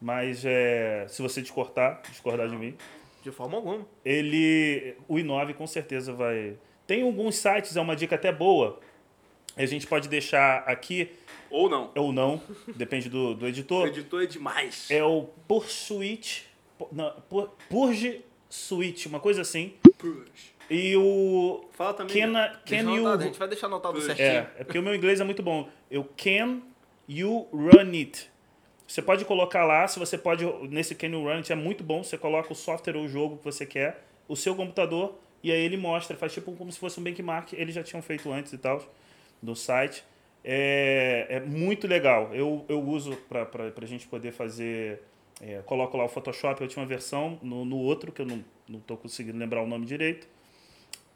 Mas 0.00 0.44
é, 0.44 1.06
se 1.08 1.20
você 1.20 1.42
discordar, 1.42 2.00
discordar 2.08 2.48
de 2.48 2.56
mim, 2.56 2.76
De 3.24 3.32
forma 3.32 3.56
alguma. 3.56 3.84
ele 4.04 4.94
o 5.08 5.16
i9 5.16 5.54
com 5.54 5.66
certeza 5.66 6.12
vai. 6.12 6.56
Tem 6.86 7.02
alguns 7.02 7.34
sites, 7.36 7.76
é 7.76 7.80
uma 7.80 7.96
dica 7.96 8.14
até 8.14 8.30
boa. 8.32 8.78
A 9.58 9.66
gente 9.66 9.86
pode 9.86 10.08
deixar 10.08 10.58
aqui 10.66 11.10
Ou 11.50 11.68
não. 11.68 11.90
ou 11.96 12.12
não, 12.12 12.40
depende 12.76 13.08
do, 13.08 13.34
do 13.34 13.44
O 13.44 13.48
editor. 13.48 13.88
editor 13.88 14.22
é 14.22 14.26
demais. 14.26 14.90
É 14.90 15.02
o 15.04 15.24
Pursuit. 15.48 16.46
Pu- 16.78 16.88
Não, 16.92 17.10
Pur- 17.28 17.50
Purge 17.68 18.20
Suite, 18.48 19.08
uma 19.08 19.20
coisa 19.20 19.42
assim. 19.42 19.74
Push. 19.98 20.56
E 20.70 20.94
o 20.96 21.64
Fala 21.72 21.94
também. 21.94 22.14
can, 22.22 22.32
Deixa 22.32 22.60
can 22.84 22.90
you 22.94 23.00
anotado, 23.06 23.22
a 23.22 23.26
gente 23.26 23.38
vai 23.38 23.48
deixar 23.48 23.66
anotado 23.66 24.00
certinho. 24.00 24.26
É, 24.28 24.50
é 24.58 24.64
porque 24.64 24.78
o 24.78 24.82
meu 24.82 24.94
inglês 24.94 25.20
é 25.20 25.24
muito 25.24 25.42
bom. 25.42 25.68
Eu 25.90 26.04
can 26.04 26.60
you 27.08 27.48
run 27.52 27.90
it. 27.94 28.30
Você 28.86 29.02
pode 29.02 29.24
colocar 29.24 29.64
lá, 29.64 29.86
se 29.88 29.98
você 29.98 30.16
pode, 30.16 30.44
nesse 30.68 30.94
can 30.94 31.08
you 31.08 31.22
run 31.24 31.36
it 31.38 31.50
é 31.52 31.54
muito 31.56 31.82
bom, 31.82 32.02
você 32.04 32.16
coloca 32.16 32.52
o 32.52 32.56
software 32.56 32.96
ou 32.96 33.04
o 33.04 33.08
jogo 33.08 33.38
que 33.38 33.44
você 33.44 33.66
quer, 33.66 34.02
o 34.28 34.36
seu 34.36 34.54
computador, 34.54 35.18
e 35.42 35.50
aí 35.52 35.60
ele 35.62 35.76
mostra, 35.76 36.16
faz 36.16 36.32
tipo 36.32 36.52
como 36.52 36.70
se 36.72 36.78
fosse 36.78 36.98
um 37.00 37.02
benchmark, 37.02 37.52
eles 37.54 37.74
já 37.74 37.82
tinham 37.82 38.00
feito 38.02 38.30
antes 38.32 38.52
e 38.52 38.58
tal, 38.58 38.82
no 39.42 39.54
site. 39.54 40.04
É, 40.44 41.26
é 41.28 41.40
muito 41.40 41.86
legal. 41.86 42.34
Eu, 42.34 42.64
eu 42.68 42.80
uso 42.80 43.16
para 43.28 43.46
a 43.82 43.86
gente 43.86 44.06
poder 44.06 44.32
fazer. 44.32 45.02
É, 45.40 45.60
coloco 45.64 45.96
lá 45.96 46.04
o 46.04 46.08
Photoshop, 46.08 46.60
a 46.60 46.64
última 46.64 46.84
versão, 46.84 47.38
no, 47.42 47.64
no 47.64 47.76
outro, 47.76 48.10
que 48.10 48.22
eu 48.22 48.26
não 48.26 48.42
estou 48.78 48.96
conseguindo 48.96 49.38
lembrar 49.38 49.62
o 49.62 49.66
nome 49.66 49.86
direito. 49.86 50.26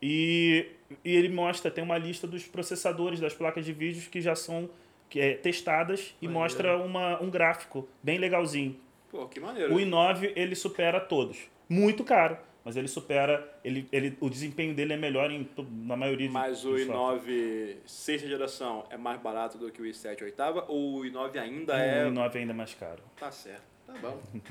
E, 0.00 0.66
e 1.04 1.14
ele 1.14 1.28
mostra, 1.28 1.70
tem 1.70 1.82
uma 1.82 1.96
lista 1.96 2.26
dos 2.26 2.44
processadores 2.44 3.20
das 3.20 3.34
placas 3.34 3.64
de 3.64 3.72
vídeos 3.72 4.08
que 4.08 4.20
já 4.20 4.34
são 4.34 4.68
que 5.08 5.20
é, 5.20 5.34
testadas 5.34 6.14
e 6.20 6.26
Maneiro. 6.26 6.32
mostra 6.32 6.76
uma, 6.78 7.22
um 7.22 7.30
gráfico 7.30 7.86
bem 8.02 8.18
legalzinho. 8.18 8.76
Pô, 9.10 9.28
que 9.28 9.38
maneiro. 9.38 9.74
O 9.74 9.78
i9 9.78 10.32
ele 10.34 10.54
supera 10.54 10.98
todos. 10.98 11.38
Muito 11.68 12.02
caro, 12.02 12.38
mas 12.64 12.76
ele 12.76 12.88
supera, 12.88 13.58
ele, 13.64 13.88
ele, 13.90 14.16
o 14.20 14.30
desempenho 14.30 14.74
dele 14.74 14.92
é 14.92 14.96
melhor 14.96 15.30
em, 15.30 15.48
na 15.70 15.96
maioria 15.96 16.28
de 16.28 16.32
Mas 16.32 16.64
o 16.64 16.70
dos 16.70 16.86
softwares. 16.86 17.24
i9 17.24 17.76
sexta 17.86 18.28
geração 18.28 18.84
é 18.90 18.96
mais 18.96 19.20
barato 19.20 19.58
do 19.58 19.70
que 19.70 19.82
o 19.82 19.84
i7 19.84 20.22
oitava 20.22 20.64
ou 20.68 20.98
o 20.98 21.02
i9 21.02 21.36
ainda 21.38 21.74
O 21.74 21.76
é... 21.76 22.08
i9 22.08 22.36
ainda 22.36 22.52
é 22.52 22.56
mais 22.56 22.74
caro. 22.74 23.02
Tá 23.18 23.30
certo. 23.30 23.64
Tá 23.86 23.94
bom. 24.00 24.22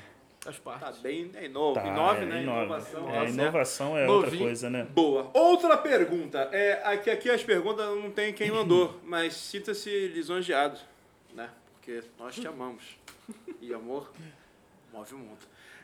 Faz 0.42 0.58
parte. 0.58 0.80
Tá 0.80 0.92
bem. 1.04 1.30
É 1.36 1.48
novo. 1.48 1.76
Tá, 1.76 1.84
i9, 1.84 2.16
é 2.18 2.26
né? 2.26 2.36
i9. 2.38 2.44
Inovação. 2.44 3.10
É, 3.10 3.14
Tá 3.14 3.26
inovação 3.26 3.98
é 3.98 4.08
Novinho. 4.08 4.24
outra 4.26 4.38
coisa, 4.40 4.70
né? 4.72 4.88
Boa. 4.90 5.30
Outra 5.34 5.78
pergunta. 5.78 6.50
É, 6.52 6.82
aqui, 6.84 7.12
aqui 7.12 7.30
as 7.30 7.44
perguntas 7.44 7.86
não 7.96 8.10
tem 8.10 8.34
quem 8.34 8.50
mandou, 8.52 9.00
mas 9.04 9.36
sinta-se 9.36 10.08
lisonjeado, 10.08 10.80
né? 11.36 11.48
Porque 11.74 12.04
nós 12.20 12.36
te 12.36 12.48
amamos. 12.48 12.84
E 13.62 13.74
amor 13.74 14.12
move 14.92 15.14
o 15.14 15.18
mundo. 15.20 15.38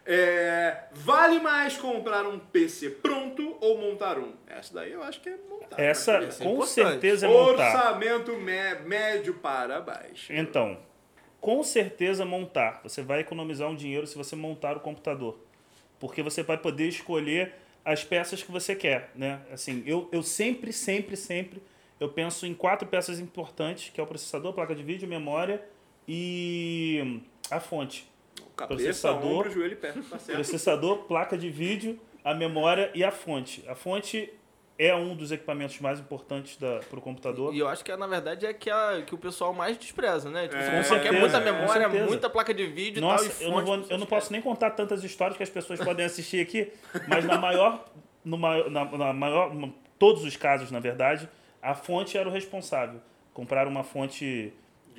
É, 0.09 0.85
vale 0.93 1.37
mais 1.41 1.75
comprar 1.75 2.25
um 2.25 2.39
PC 2.39 2.89
pronto 2.91 3.57
ou 3.59 3.77
montar 3.77 4.17
um? 4.17 4.31
Essa 4.47 4.75
daí 4.75 4.93
eu 4.93 5.03
acho 5.03 5.19
que 5.19 5.27
é 5.27 5.37
montar. 5.49 5.77
Essa, 5.77 6.21
né? 6.21 6.27
é 6.27 6.43
com 6.43 6.53
importante. 6.53 6.69
certeza, 6.69 7.25
é 7.27 7.29
montar. 7.29 7.75
Orçamento 7.75 8.31
mé- 8.37 8.79
médio 8.79 9.33
para 9.33 9.81
baixo. 9.81 10.31
Então, 10.31 10.77
com 11.41 11.61
certeza 11.61 12.23
montar. 12.23 12.79
Você 12.83 13.01
vai 13.01 13.19
economizar 13.19 13.69
um 13.69 13.75
dinheiro 13.75 14.07
se 14.07 14.17
você 14.17 14.33
montar 14.33 14.77
o 14.77 14.79
computador. 14.79 15.37
Porque 15.99 16.23
você 16.23 16.41
vai 16.41 16.57
poder 16.57 16.87
escolher 16.87 17.53
as 17.83 18.03
peças 18.05 18.41
que 18.41 18.49
você 18.51 18.75
quer, 18.75 19.11
né? 19.13 19.41
Assim, 19.51 19.83
eu, 19.85 20.07
eu 20.13 20.23
sempre, 20.23 20.71
sempre, 20.71 21.17
sempre, 21.17 21.61
eu 21.99 22.07
penso 22.07 22.45
em 22.45 22.53
quatro 22.53 22.87
peças 22.87 23.19
importantes, 23.19 23.89
que 23.93 23.99
é 23.99 24.03
o 24.03 24.07
processador, 24.07 24.51
a 24.51 24.53
placa 24.53 24.73
de 24.73 24.83
vídeo, 24.83 25.05
memória 25.07 25.61
e 26.07 27.19
a 27.51 27.59
fonte. 27.59 28.07
Cabeça, 28.55 28.83
processador. 28.83 29.31
ombro, 29.39 29.51
joelho 29.51 29.73
e 29.73 29.75
pé. 29.75 29.93
Tá. 29.93 30.17
Processador, 30.33 30.97
placa 31.03 31.37
de 31.37 31.49
vídeo, 31.49 31.99
a 32.23 32.33
memória 32.33 32.91
e 32.95 33.03
a 33.03 33.11
fonte. 33.11 33.63
A 33.67 33.75
fonte 33.75 34.31
é 34.79 34.95
um 34.95 35.15
dos 35.15 35.31
equipamentos 35.31 35.79
mais 35.79 35.99
importantes 35.99 36.55
para 36.55 36.99
o 36.99 37.01
computador. 37.01 37.53
E 37.53 37.59
eu 37.59 37.67
acho 37.67 37.83
que, 37.83 37.95
na 37.95 38.05
verdade, 38.05 38.45
é 38.45 38.53
que, 38.53 38.69
a, 38.69 39.01
que 39.05 39.13
o 39.15 39.17
pessoal 39.17 39.51
mais 39.53 39.75
despreza, 39.77 40.29
né? 40.29 40.43
Tipo, 40.47 40.55
É, 40.61 40.83
você 40.83 40.89
só 40.89 40.95
quer 40.95 41.09
certeza, 41.11 41.19
muita 41.19 41.39
memória, 41.39 41.81
certeza. 41.83 42.05
muita 42.05 42.29
placa 42.29 42.53
de 42.53 42.65
vídeo 42.67 43.01
Nossa, 43.01 43.25
e 43.25 43.29
tal. 43.29 43.41
e 43.41 43.43
eu 43.45 43.51
não, 43.51 43.65
vou, 43.65 43.85
eu 43.89 43.97
não 43.97 44.05
posso 44.05 44.31
nem 44.31 44.41
contar 44.41 44.71
tantas 44.71 45.03
histórias 45.03 45.35
que 45.35 45.43
as 45.43 45.49
pessoas 45.49 45.79
podem 45.79 46.05
assistir 46.05 46.41
aqui, 46.41 46.71
mas 47.07 47.25
na 47.25 47.37
maior, 47.39 47.85
no 48.23 48.37
maior, 48.37 48.69
na, 48.69 48.85
na 48.85 49.13
maior, 49.13 49.51
em 49.53 49.73
todos 49.97 50.23
os 50.23 50.35
casos, 50.37 50.69
na 50.69 50.79
verdade, 50.79 51.27
a 51.61 51.73
fonte 51.73 52.15
era 52.17 52.29
o 52.29 52.31
responsável. 52.31 53.01
Comprar 53.33 53.67
uma 53.67 53.83
fonte 53.83 54.53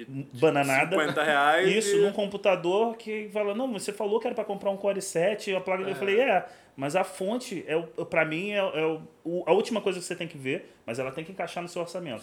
De 0.04 0.38
bananada. 0.40 0.96
50 0.96 1.22
reais. 1.24 1.68
Isso, 1.74 1.96
e- 1.96 2.00
num 2.00 2.12
computador 2.12 2.96
que 2.96 3.28
fala, 3.32 3.54
não, 3.54 3.72
você 3.72 3.92
falou 3.92 4.20
que 4.20 4.26
era 4.26 4.34
para 4.34 4.44
comprar 4.44 4.70
um 4.70 4.76
Core 4.76 5.00
7, 5.02 5.54
a 5.54 5.60
placa. 5.60 5.82
Eu 5.82 5.94
falei, 5.96 6.20
é, 6.20 6.46
mas 6.76 6.94
a 6.96 7.02
fonte, 7.04 7.64
é, 7.66 7.78
pra 8.04 8.24
mim, 8.24 8.50
é, 8.52 8.58
é 8.58 8.98
o- 9.24 9.42
a 9.46 9.52
última 9.52 9.80
coisa 9.80 9.98
que 9.98 10.04
você 10.04 10.14
tem 10.16 10.28
que 10.28 10.38
ver, 10.38 10.72
mas 10.86 10.98
ela 10.98 11.10
tem 11.10 11.24
que 11.24 11.32
encaixar 11.32 11.62
no 11.62 11.68
seu 11.68 11.82
orçamento. 11.82 12.22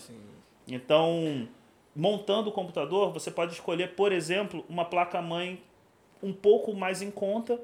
Então, 0.68 1.48
montando 1.96 2.50
o 2.50 2.52
computador, 2.52 3.12
você 3.12 3.30
pode 3.30 3.54
escolher, 3.54 3.90
por 3.96 4.12
exemplo, 4.12 4.66
uma 4.70 4.86
placa-mãe 4.86 5.62
um 6.24 6.34
pouco 6.34 6.74
mais 6.74 7.02
em 7.02 7.12
conta, 7.12 7.60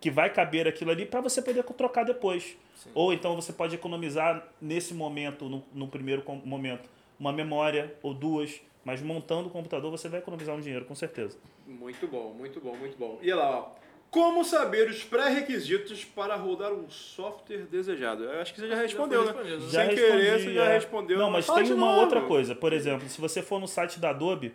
que 0.00 0.10
vai 0.10 0.30
caber 0.32 0.68
aquilo 0.68 0.90
ali, 0.90 1.04
para 1.06 1.20
você 1.20 1.42
poder 1.42 1.62
trocar 1.64 2.04
depois. 2.04 2.56
Ou 2.94 3.12
então 3.12 3.34
você 3.34 3.52
pode 3.52 3.74
economizar 3.74 4.46
nesse 4.60 4.94
momento, 4.94 5.48
no, 5.48 5.64
no 5.74 5.88
primeiro 5.88 6.22
momento, 6.44 6.88
uma 7.18 7.32
memória 7.32 7.94
ou 8.02 8.14
duas, 8.14 8.60
mas 8.88 9.02
montando 9.02 9.48
o 9.48 9.50
computador 9.50 9.90
você 9.90 10.08
vai 10.08 10.20
economizar 10.20 10.56
um 10.56 10.60
dinheiro, 10.60 10.86
com 10.86 10.94
certeza. 10.94 11.36
Muito 11.66 12.06
bom, 12.06 12.32
muito 12.32 12.58
bom, 12.58 12.74
muito 12.74 12.96
bom. 12.96 13.18
E 13.20 13.30
lá, 13.30 13.50
ó. 13.50 13.68
Como 14.10 14.42
saber 14.42 14.88
os 14.88 15.04
pré-requisitos 15.04 16.06
para 16.06 16.34
rodar 16.36 16.72
um 16.72 16.88
software 16.88 17.66
desejado? 17.70 18.24
Eu 18.24 18.40
acho 18.40 18.54
que 18.54 18.60
você 18.60 18.66
já 18.66 18.76
respondeu, 18.76 19.26
foi 19.26 19.44
né? 19.44 19.56
né? 19.56 19.68
Sem 19.68 19.88
querer, 19.90 20.22
respondi, 20.22 20.42
você 20.44 20.54
já 20.54 20.64
é. 20.64 20.72
respondeu. 20.72 21.18
Não, 21.18 21.30
mas 21.30 21.44
Fala 21.44 21.62
tem 21.62 21.70
uma 21.74 21.84
novo. 21.84 22.00
outra 22.00 22.22
coisa. 22.22 22.54
Por 22.54 22.72
exemplo, 22.72 23.06
se 23.10 23.20
você 23.20 23.42
for 23.42 23.60
no 23.60 23.68
site 23.68 24.00
da 24.00 24.08
Adobe 24.08 24.54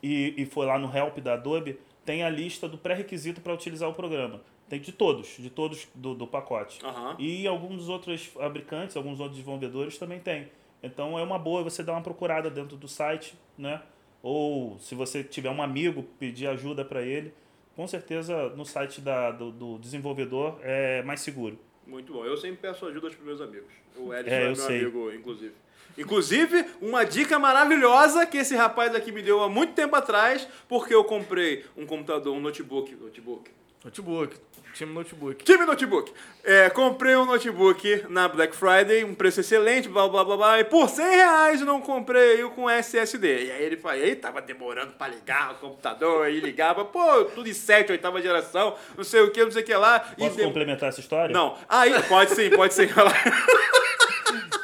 e, 0.00 0.32
e 0.36 0.46
for 0.46 0.64
lá 0.64 0.78
no 0.78 0.96
Help 0.96 1.18
da 1.18 1.32
Adobe, 1.32 1.76
tem 2.04 2.22
a 2.22 2.30
lista 2.30 2.68
do 2.68 2.78
pré-requisito 2.78 3.40
para 3.40 3.52
utilizar 3.52 3.88
o 3.88 3.94
programa. 3.94 4.42
Tem 4.68 4.78
de 4.78 4.92
todos, 4.92 5.26
de 5.36 5.50
todos 5.50 5.88
do, 5.92 6.14
do 6.14 6.28
pacote. 6.28 6.78
Aham. 6.86 7.16
E 7.18 7.48
alguns 7.48 7.88
outros 7.88 8.26
fabricantes, 8.26 8.96
alguns 8.96 9.18
outros 9.18 9.38
desenvolvedores 9.38 9.98
também 9.98 10.20
tem. 10.20 10.48
Então 10.82 11.18
é 11.18 11.22
uma 11.22 11.38
boa 11.38 11.62
você 11.62 11.82
dar 11.82 11.92
uma 11.92 12.02
procurada 12.02 12.50
dentro 12.50 12.76
do 12.76 12.88
site, 12.88 13.38
né? 13.56 13.82
Ou 14.22 14.78
se 14.78 14.94
você 14.94 15.22
tiver 15.22 15.50
um 15.50 15.62
amigo, 15.62 16.02
pedir 16.18 16.46
ajuda 16.46 16.84
para 16.84 17.02
ele. 17.02 17.32
Com 17.74 17.86
certeza 17.86 18.50
no 18.50 18.64
site 18.64 19.00
da, 19.00 19.30
do, 19.30 19.50
do 19.50 19.78
desenvolvedor 19.78 20.58
é 20.62 21.02
mais 21.02 21.20
seguro. 21.20 21.58
Muito 21.86 22.12
bom. 22.12 22.24
Eu 22.24 22.36
sempre 22.36 22.58
peço 22.58 22.86
ajuda 22.86 23.08
aos 23.08 23.18
meus 23.18 23.40
amigos. 23.40 23.72
O 23.96 24.14
Edson 24.14 24.30
É, 24.30 24.34
é, 24.34 24.42
eu 24.42 24.46
meu 24.46 24.56
sei. 24.56 24.80
amigo, 24.80 25.12
inclusive. 25.12 25.52
Inclusive, 25.98 26.64
uma 26.80 27.04
dica 27.04 27.38
maravilhosa 27.38 28.24
que 28.24 28.38
esse 28.38 28.54
rapaz 28.56 28.94
aqui 28.94 29.12
me 29.12 29.20
deu 29.20 29.42
há 29.42 29.48
muito 29.48 29.74
tempo 29.74 29.94
atrás, 29.94 30.48
porque 30.68 30.94
eu 30.94 31.04
comprei 31.04 31.64
um 31.76 31.84
computador, 31.84 32.34
um 32.34 32.40
notebook, 32.40 32.94
notebook, 32.94 33.50
Notebook. 33.84 34.36
Time 34.74 34.92
notebook. 34.94 35.44
Time 35.44 35.66
Notebook. 35.66 36.12
É, 36.42 36.70
comprei 36.70 37.14
um 37.14 37.26
notebook 37.26 38.06
na 38.08 38.26
Black 38.26 38.56
Friday, 38.56 39.04
um 39.04 39.14
preço 39.14 39.40
excelente, 39.40 39.86
blá 39.86 40.08
blá 40.08 40.24
blá 40.24 40.36
blá, 40.36 40.60
e 40.60 40.64
por 40.64 40.88
100 40.88 41.04
reais 41.14 41.60
eu 41.60 41.66
não 41.66 41.80
comprei 41.80 42.42
o 42.42 42.50
com 42.50 42.70
SSD. 42.70 43.44
E 43.44 43.50
aí 43.50 43.62
ele 43.64 43.76
falou, 43.76 43.98
aí 43.98 44.16
tava 44.16 44.40
demorando 44.40 44.92
pra 44.94 45.08
ligar 45.08 45.52
o 45.52 45.54
computador, 45.56 46.24
aí 46.24 46.40
ligava, 46.40 46.86
pô, 46.86 47.24
tudo 47.26 47.48
em 47.48 47.52
7, 47.52 47.92
oitava 47.92 48.22
geração, 48.22 48.74
não 48.96 49.04
sei 49.04 49.20
o 49.20 49.30
que, 49.30 49.44
não 49.44 49.50
sei 49.50 49.62
o 49.62 49.66
que 49.66 49.74
lá. 49.74 50.00
Posso 50.00 50.40
e 50.40 50.44
complementar 50.44 50.88
essa 50.88 51.00
história? 51.00 51.32
Não, 51.32 51.56
aí, 51.68 51.92
pode 52.04 52.34
sim, 52.34 52.48
pode 52.50 52.72
sim. 52.72 52.88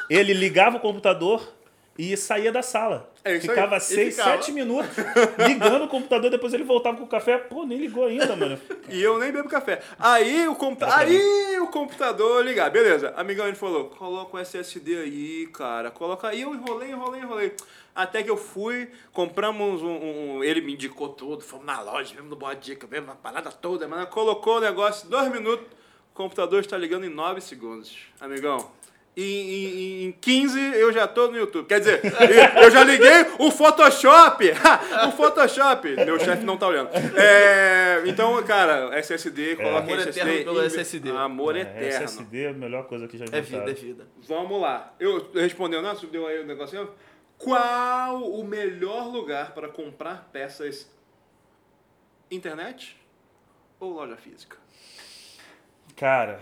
Ele 0.09 0.33
ligava 0.33 0.77
o 0.77 0.79
computador 0.79 1.47
e 2.01 2.15
saía 2.15 2.49
da 2.51 2.61
sala. 2.61 3.11
É 3.25 3.33
aí. 3.33 3.41
ficava 3.41 3.75
E 3.75 3.81
seis, 3.81 4.15
ficava. 4.15 4.31
sete 4.37 4.53
minutos 4.53 4.89
ligando 5.45 5.83
o 5.83 5.87
computador, 5.89 6.31
depois 6.31 6.53
ele 6.53 6.63
voltava 6.63 6.95
com 6.97 7.03
o 7.03 7.07
café. 7.07 7.37
Pô, 7.37 7.65
nem 7.65 7.77
ligou 7.77 8.05
ainda, 8.05 8.35
mano. 8.37 8.57
E 8.87 9.01
eu 9.01 9.19
nem 9.19 9.31
bebo 9.31 9.49
café. 9.49 9.81
Aí 9.99 10.47
o, 10.47 10.55
computa 10.55 10.95
aí 10.95 11.59
o 11.59 11.67
computador 11.67 12.43
ligar. 12.45 12.69
Beleza, 12.71 13.13
amigão 13.17 13.45
ele 13.47 13.57
falou, 13.57 13.89
coloca 13.89 14.37
o 14.37 14.39
SSD 14.39 14.97
aí, 14.97 15.47
cara. 15.47 15.91
Coloca 15.91 16.29
aí. 16.29 16.41
Eu 16.41 16.53
enrolei, 16.55 16.91
enrolei, 16.91 17.21
enrolei. 17.21 17.53
Até 17.93 18.23
que 18.23 18.29
eu 18.29 18.37
fui, 18.37 18.89
compramos 19.11 19.81
um, 19.81 20.37
um- 20.37 20.43
Ele 20.43 20.61
me 20.61 20.73
indicou 20.75 21.09
tudo, 21.09 21.43
fomos 21.43 21.65
na 21.65 21.81
loja, 21.81 22.13
mesmo 22.15 22.29
no 22.29 22.35
Boa 22.37 22.53
Dica, 22.53 22.87
mesmo 22.87 23.07
na 23.07 23.15
parada 23.15 23.51
toda, 23.51 23.87
mas 23.89 24.07
colocou 24.07 24.57
o 24.57 24.61
negócio, 24.61 25.09
dois 25.09 25.29
minutos, 25.29 25.65
o 26.13 26.15
computador 26.15 26.61
está 26.61 26.77
ligando 26.77 27.03
em 27.05 27.09
nove 27.09 27.41
segundos. 27.41 27.97
Amigão. 28.21 28.71
Em, 29.21 30.03
em, 30.03 30.03
em 30.05 30.11
15 30.13 30.59
eu 30.75 30.93
já 30.93 31.07
tô 31.07 31.27
no 31.29 31.37
YouTube. 31.37 31.65
Quer 31.67 31.79
dizer, 31.79 32.01
eu 32.63 32.71
já 32.71 32.83
liguei 32.83 33.25
o 33.37 33.51
Photoshop. 33.51 34.45
o 35.07 35.11
Photoshop. 35.11 35.95
Meu 36.05 36.17
chefe 36.19 36.43
não 36.45 36.57
tá 36.57 36.67
olhando. 36.67 36.89
É, 37.17 38.01
então, 38.05 38.41
cara, 38.43 38.97
SSD, 38.99 39.57
coloca 39.57 39.79
Amor 39.79 39.99
SSD. 39.99 40.19
eterno 40.21 40.43
pelo 40.45 40.61
SSD. 40.63 41.09
Amor 41.11 41.55
É, 41.57 41.61
eterno. 41.61 41.87
SSD 42.05 42.43
é 42.43 42.49
a 42.49 42.53
melhor 42.53 42.85
coisa 42.87 43.07
que 43.07 43.17
já 43.17 43.25
É 43.25 43.27
inventaram. 43.27 43.65
vida, 43.65 43.71
é 43.71 43.73
vida. 43.73 44.07
Vamos 44.27 44.61
lá. 44.61 44.93
Eu 44.99 45.29
respondeu, 45.33 45.81
não? 45.81 45.95
Subiu 45.95 46.25
aí 46.27 46.39
o 46.39 46.45
negocinho? 46.45 46.89
Qual 47.37 48.21
o 48.23 48.43
melhor 48.43 49.07
lugar 49.11 49.53
para 49.53 49.67
comprar 49.69 50.29
peças? 50.31 50.89
Internet 52.31 52.95
ou 53.79 53.91
loja 53.93 54.15
física? 54.17 54.57
Cara, 55.95 56.39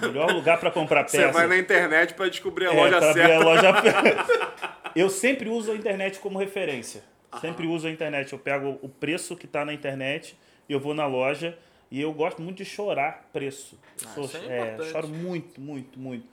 melhor 0.00 0.30
lugar 0.32 0.58
pra 0.60 0.70
comprar 0.70 1.04
peça. 1.04 1.16
Você 1.18 1.32
vai 1.32 1.46
na 1.46 1.56
internet 1.58 2.14
para 2.14 2.28
descobrir 2.28 2.66
a 2.66 2.72
É, 2.72 2.76
loja 2.76 3.12
certa. 3.12 3.34
a 3.34 3.38
loja 3.38 3.72
Eu 4.94 5.10
sempre 5.10 5.48
uso 5.48 5.72
a 5.72 5.74
internet 5.74 6.18
como 6.18 6.38
referência. 6.38 7.02
Sempre 7.40 7.66
uso 7.66 7.86
a 7.86 7.90
internet. 7.90 8.32
Eu 8.32 8.38
pego 8.38 8.78
o 8.82 8.88
preço 8.88 9.36
que 9.36 9.46
tá 9.46 9.64
na 9.64 9.72
internet 9.74 10.36
e 10.68 10.72
eu 10.72 10.80
vou 10.80 10.94
na 10.94 11.06
loja 11.06 11.56
e 11.90 12.00
eu 12.00 12.12
gosto 12.12 12.40
muito 12.40 12.56
de 12.58 12.64
chorar 12.64 13.28
preço. 13.32 13.78
Ah, 14.04 14.08
sou- 14.14 14.24
isso 14.24 14.36
é 14.48 14.76
é, 14.80 14.84
choro 14.90 15.08
muito, 15.08 15.60
muito, 15.60 15.98
muito. 16.00 16.26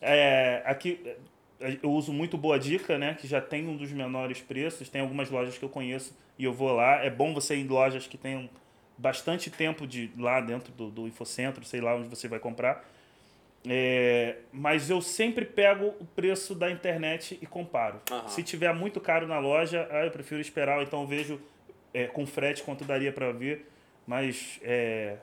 É, 0.00 0.62
aqui 0.64 1.00
é, 1.60 1.76
eu 1.82 1.90
uso 1.90 2.12
muito 2.12 2.38
Boa 2.38 2.56
Dica, 2.58 2.96
né? 2.98 3.16
Que 3.20 3.26
já 3.26 3.40
tem 3.40 3.66
um 3.66 3.76
dos 3.76 3.90
menores 3.90 4.40
preços. 4.40 4.88
Tem 4.88 5.00
algumas 5.00 5.28
lojas 5.28 5.58
que 5.58 5.64
eu 5.64 5.68
conheço 5.68 6.16
e 6.38 6.44
eu 6.44 6.52
vou 6.52 6.72
lá. 6.72 7.04
É 7.04 7.10
bom 7.10 7.34
você 7.34 7.56
ir 7.56 7.60
em 7.64 7.66
lojas 7.66 8.06
que 8.06 8.16
tenham 8.16 8.48
bastante 8.98 9.48
tempo 9.50 9.86
de 9.86 10.10
lá 10.18 10.40
dentro 10.40 10.72
do, 10.72 10.90
do 10.90 11.06
Infocentro, 11.06 11.64
sei 11.64 11.80
lá 11.80 11.94
onde 11.94 12.08
você 12.08 12.26
vai 12.26 12.40
comprar. 12.40 12.84
É, 13.66 14.36
mas 14.52 14.90
eu 14.90 15.00
sempre 15.00 15.44
pego 15.44 15.94
o 16.00 16.04
preço 16.04 16.54
da 16.54 16.70
internet 16.70 17.38
e 17.40 17.46
comparo. 17.46 18.00
Aham. 18.10 18.28
Se 18.28 18.42
tiver 18.42 18.72
muito 18.74 19.00
caro 19.00 19.26
na 19.26 19.38
loja, 19.38 19.88
ah, 19.90 20.04
eu 20.04 20.10
prefiro 20.10 20.40
esperar, 20.40 20.82
então 20.82 21.06
vejo 21.06 21.40
é, 21.94 22.06
com 22.06 22.26
frete 22.26 22.62
quanto 22.62 22.84
daria 22.84 23.12
para 23.12 23.32
ver. 23.32 23.70
Mas 24.06 24.58
é 24.62 25.16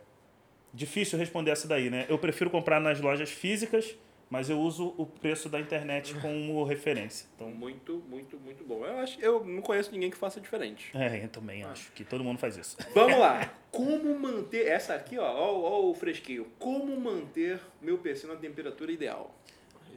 difícil 0.74 1.18
responder 1.18 1.52
essa 1.52 1.68
daí, 1.68 1.90
né? 1.90 2.06
Eu 2.08 2.18
prefiro 2.18 2.50
comprar 2.50 2.80
nas 2.80 3.00
lojas 3.02 3.32
físicas, 3.32 3.96
mas 4.30 4.50
eu 4.50 4.60
uso 4.60 4.94
o 4.98 5.06
preço 5.06 5.48
da 5.50 5.60
internet 5.60 6.14
como 6.22 6.64
referência. 6.64 7.28
Então, 7.36 7.50
Muito, 7.50 8.04
muito, 8.10 8.38
muito 8.40 8.64
bom. 8.64 8.86
Eu, 8.86 8.98
acho, 9.00 9.20
eu 9.22 9.44
não 9.46 9.62
conheço 9.62 9.92
ninguém 9.92 10.10
que 10.12 10.18
faça 10.18 10.40
diferente. 10.42 10.90
é, 10.94 11.24
eu 11.24 11.30
também 11.30 11.64
acho 11.64 11.92
que 11.94 12.04
todo 12.04 12.24
mundo 12.24 12.38
faz 12.40 12.58
isso. 12.58 12.78
Vamos 12.94 13.18
lá. 13.20 13.50
Como 13.76 14.18
manter. 14.18 14.68
Essa 14.68 14.96
aqui, 14.96 15.18
ó, 15.20 15.26
ó, 15.26 15.54
ó 15.54 15.90
o 15.90 15.94
fresquinho. 15.94 16.48
Como 16.58 16.98
manter 16.98 17.60
meu 17.82 17.98
PC 17.98 18.26
na 18.26 18.36
temperatura 18.36 18.90
ideal? 18.90 19.36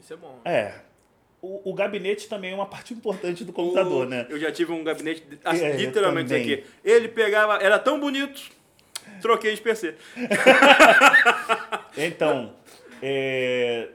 Isso 0.00 0.12
é 0.12 0.16
bom. 0.16 0.40
É. 0.44 0.74
O, 1.40 1.70
o 1.70 1.72
gabinete 1.74 2.28
também 2.28 2.50
é 2.50 2.54
uma 2.56 2.66
parte 2.66 2.92
importante 2.92 3.44
do 3.44 3.52
computador, 3.52 4.04
O- 4.06 4.10
né? 4.10 4.26
Eu 4.28 4.36
já 4.40 4.50
tive 4.50 4.72
um 4.72 4.82
gabinete, 4.82 5.22
assim, 5.44 5.64
É, 5.64 5.76
literalmente 5.76 6.34
aqui. 6.34 6.64
Ele 6.84 7.06
pegava, 7.06 7.58
era 7.62 7.78
tão 7.78 8.00
bonito, 8.00 8.50
troquei 9.22 9.54
de 9.54 9.60
PC. 9.60 9.94
Então, 11.96 12.54
é, 13.02 13.88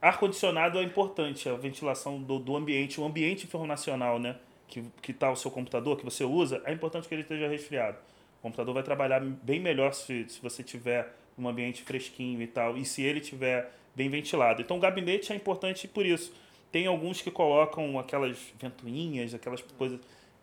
ar-condicionado 0.00 0.78
é 0.78 0.82
importante, 0.82 1.48
a 1.48 1.54
ventilação 1.54 2.20
do, 2.22 2.38
do 2.38 2.56
ambiente, 2.56 3.00
o 3.00 3.04
ambiente 3.04 3.44
informacional, 3.46 4.18
né? 4.18 4.36
Que, 4.66 4.82
que 5.00 5.12
tá 5.12 5.30
o 5.30 5.36
seu 5.36 5.50
computador, 5.50 5.96
que 5.96 6.04
você 6.04 6.24
usa, 6.24 6.60
é 6.64 6.72
importante 6.72 7.08
que 7.08 7.14
ele 7.14 7.22
esteja 7.22 7.48
resfriado. 7.48 7.96
O 8.38 8.42
computador 8.42 8.74
vai 8.74 8.82
trabalhar 8.82 9.20
bem 9.20 9.58
melhor 9.58 9.94
se, 9.94 10.28
se 10.28 10.40
você 10.42 10.62
tiver 10.62 11.12
um 11.38 11.48
ambiente 11.48 11.82
fresquinho 11.82 12.42
e 12.42 12.46
tal, 12.46 12.76
e 12.76 12.84
se 12.84 13.02
ele 13.02 13.20
tiver 13.20 13.72
bem 13.94 14.08
ventilado. 14.08 14.60
Então, 14.60 14.76
o 14.76 14.80
gabinete 14.80 15.32
é 15.32 15.36
importante 15.36 15.88
por 15.88 16.04
isso. 16.04 16.32
Tem 16.70 16.86
alguns 16.86 17.22
que 17.22 17.30
colocam 17.30 17.98
aquelas 17.98 18.38
ventoinhas, 18.60 19.34
aquelas 19.34 19.62
coisas. 19.62 19.98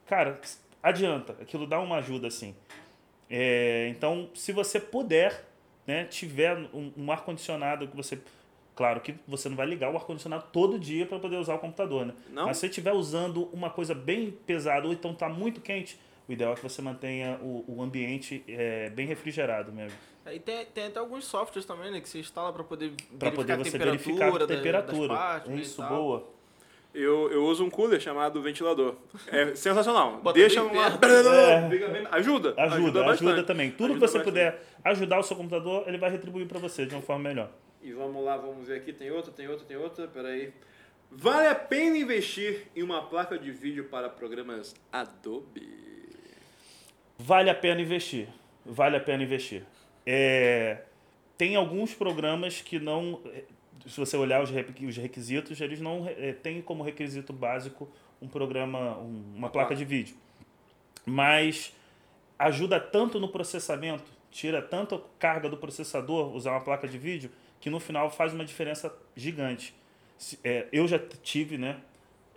Cara, 0.08 0.40
adianta, 0.82 1.34
aquilo 1.42 1.68
dá 1.68 1.80
uma 1.80 1.98
ajuda 1.98 2.28
assim. 2.28 2.56
É, 3.30 3.88
então, 3.90 4.30
se 4.34 4.52
você 4.52 4.80
puder, 4.80 5.46
né, 5.86 6.06
tiver 6.06 6.58
um, 6.74 6.92
um 6.98 7.12
ar-condicionado 7.12 7.88
que 7.88 7.96
você. 7.96 8.20
Claro 8.76 9.00
que 9.00 9.16
você 9.28 9.48
não 9.48 9.56
vai 9.56 9.66
ligar 9.66 9.90
o 9.92 9.96
ar-condicionado 9.96 10.46
todo 10.52 10.78
dia 10.78 11.06
para 11.06 11.18
poder 11.18 11.38
usar 11.38 11.56
o 11.56 11.60
computador, 11.60 12.06
né? 12.06 12.14
Não? 12.30 12.48
Mas 12.48 12.58
se 12.58 12.62
você 12.62 12.68
estiver 12.68 12.92
usando 12.92 13.50
uma 13.54 13.70
coisa 13.70 13.96
bem 13.96 14.32
pesada 14.46 14.86
ou 14.86 14.92
então 14.94 15.12
está 15.12 15.30
muito 15.30 15.62
quente, 15.62 15.98
o 16.28 16.34
ideal 16.34 16.52
é 16.54 16.56
que 16.56 16.64
você 16.64 16.82
mantenha 16.82 17.40
o, 17.42 17.64
o 17.68 17.82
ambiente 17.82 18.44
é, 18.48 18.90
bem 18.90 19.08
refrigerado 19.08 19.72
mesmo. 19.72 19.98
E 20.30 20.40
tem, 20.40 20.66
tem 20.66 20.88
até 20.88 21.00
alguns 21.00 21.24
softwares 21.24 21.66
também, 21.66 21.92
né? 21.92 22.02
Que 22.02 22.10
você 22.10 22.20
instala 22.20 22.52
pra 22.52 22.64
poder 22.64 22.92
Para 23.18 23.32
poder 23.32 23.56
você 23.58 23.78
verificar 23.78 24.34
a 24.34 24.38
da- 24.40 24.48
temperatura. 24.48 25.08
Das 25.08 25.18
partes, 25.18 25.52
né, 25.52 25.58
e 25.58 25.62
Isso, 25.62 25.78
tal. 25.82 25.90
boa. 25.90 26.36
Eu, 26.94 27.30
eu 27.32 27.46
uso 27.46 27.64
um 27.64 27.70
cooler 27.70 28.00
chamado 28.02 28.42
ventilador. 28.42 28.96
É 29.28 29.54
sensacional. 29.54 30.18
Bota 30.24 30.40
Deixa 30.40 30.64
uma. 30.64 30.88
É. 30.88 30.88
Ajuda. 32.12 32.54
Ajuda, 32.58 32.58
ajuda, 32.58 33.04
bastante. 33.04 33.44
também. 33.44 33.72
Tudo 33.72 33.92
Ajuda 33.92 34.00
que 34.00 34.00
você 34.12 34.18
bastante. 34.20 34.24
puder 34.24 34.64
ajudar 34.84 35.20
o 35.20 35.24
seu 35.24 35.36
computador, 35.38 35.84
ele 35.88 35.98
vai 35.98 36.10
retribuir 36.10 36.48
para 36.48 36.58
você 36.60 36.86
de 36.86 36.96
uma 36.96 37.02
forma 37.02 37.24
melhor. 37.30 37.50
E 37.86 37.94
vamos 37.94 38.26
lá, 38.26 38.36
vamos 38.36 38.68
ver 38.68 38.78
aqui. 38.78 38.92
Tem 38.92 39.12
outra, 39.12 39.32
tem 39.32 39.48
outra, 39.48 39.64
tem 39.64 39.78
outra. 39.78 40.08
Peraí. 40.08 40.52
Vale 41.12 41.48
a 41.48 41.54
pena 41.54 41.96
investir 41.96 42.66
em 42.76 42.82
uma 42.82 43.04
placa 43.04 43.38
de 43.38 43.52
vídeo 43.52 43.86
para 43.86 44.10
programas 44.10 44.74
Adobe? 44.92 46.10
Vale 47.20 47.48
a 47.52 47.54
pena 47.54 47.80
investir. 47.82 48.28
Vale 48.66 48.98
a 48.98 49.00
pena 49.00 49.22
investir. 49.24 49.64
É, 50.04 50.82
tem 51.38 51.56
alguns 51.56 51.94
programas 51.94 52.60
que 52.60 52.80
não. 52.80 53.22
Se 53.86 54.00
você 54.00 54.18
olhar 54.18 54.42
os 54.42 54.50
re- 54.50 54.66
os 54.82 54.98
requisitos, 54.98 55.62
eles 55.62 55.80
não 55.80 56.08
é, 56.08 56.34
têm 56.34 56.64
como 56.64 56.82
requisito 56.84 57.32
básico 57.32 57.88
um 58.20 58.28
programa, 58.28 58.98
um- 58.98 59.34
uma 59.36 59.50
placa 59.50 59.76
de 59.76 59.86
vídeo. 59.86 60.16
Mas 61.06 61.72
ajuda 62.40 62.80
tanto 62.80 63.20
no 63.20 63.30
processamento, 63.30 64.06
tira 64.32 64.60
tanto 64.60 65.00
carga 65.20 65.48
do 65.48 65.56
processador 65.56 66.36
usar 66.36 66.50
uma 66.52 66.62
placa 66.62 66.88
de 66.88 66.98
vídeo, 66.98 67.30
que 67.66 67.70
no 67.72 67.80
final 67.80 68.12
faz 68.12 68.32
uma 68.32 68.46
diferença 68.46 68.96
gigante. 69.16 69.74
É, 70.44 70.68
eu 70.72 70.88
já 70.88 71.00
tive 71.00 71.58
né, 71.58 71.78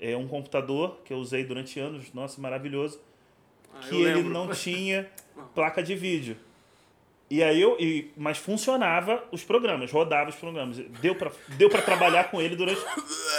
é, 0.00 0.16
um 0.16 0.26
computador 0.26 1.00
que 1.04 1.12
eu 1.12 1.18
usei 1.18 1.44
durante 1.44 1.78
anos, 1.78 2.14
nossa, 2.14 2.40
maravilhoso, 2.40 2.98
Ah, 3.74 3.80
que 3.80 3.94
ele 3.94 4.14
lembro. 4.14 4.30
não 4.32 4.48
tinha 4.56 5.06
placa 5.54 5.82
de 5.82 5.94
vídeo. 5.94 6.34
E 7.28 7.42
aí 7.42 7.60
eu, 7.60 7.76
e, 7.78 8.10
mas 8.16 8.38
funcionava 8.38 9.22
os 9.30 9.44
programas, 9.44 9.92
rodava 9.92 10.30
os 10.30 10.36
programas. 10.36 10.78
Deu 10.78 11.14
pra, 11.14 11.30
deu 11.58 11.68
pra 11.68 11.82
trabalhar 11.82 12.30
com 12.30 12.40
ele 12.40 12.56
durante. 12.56 12.80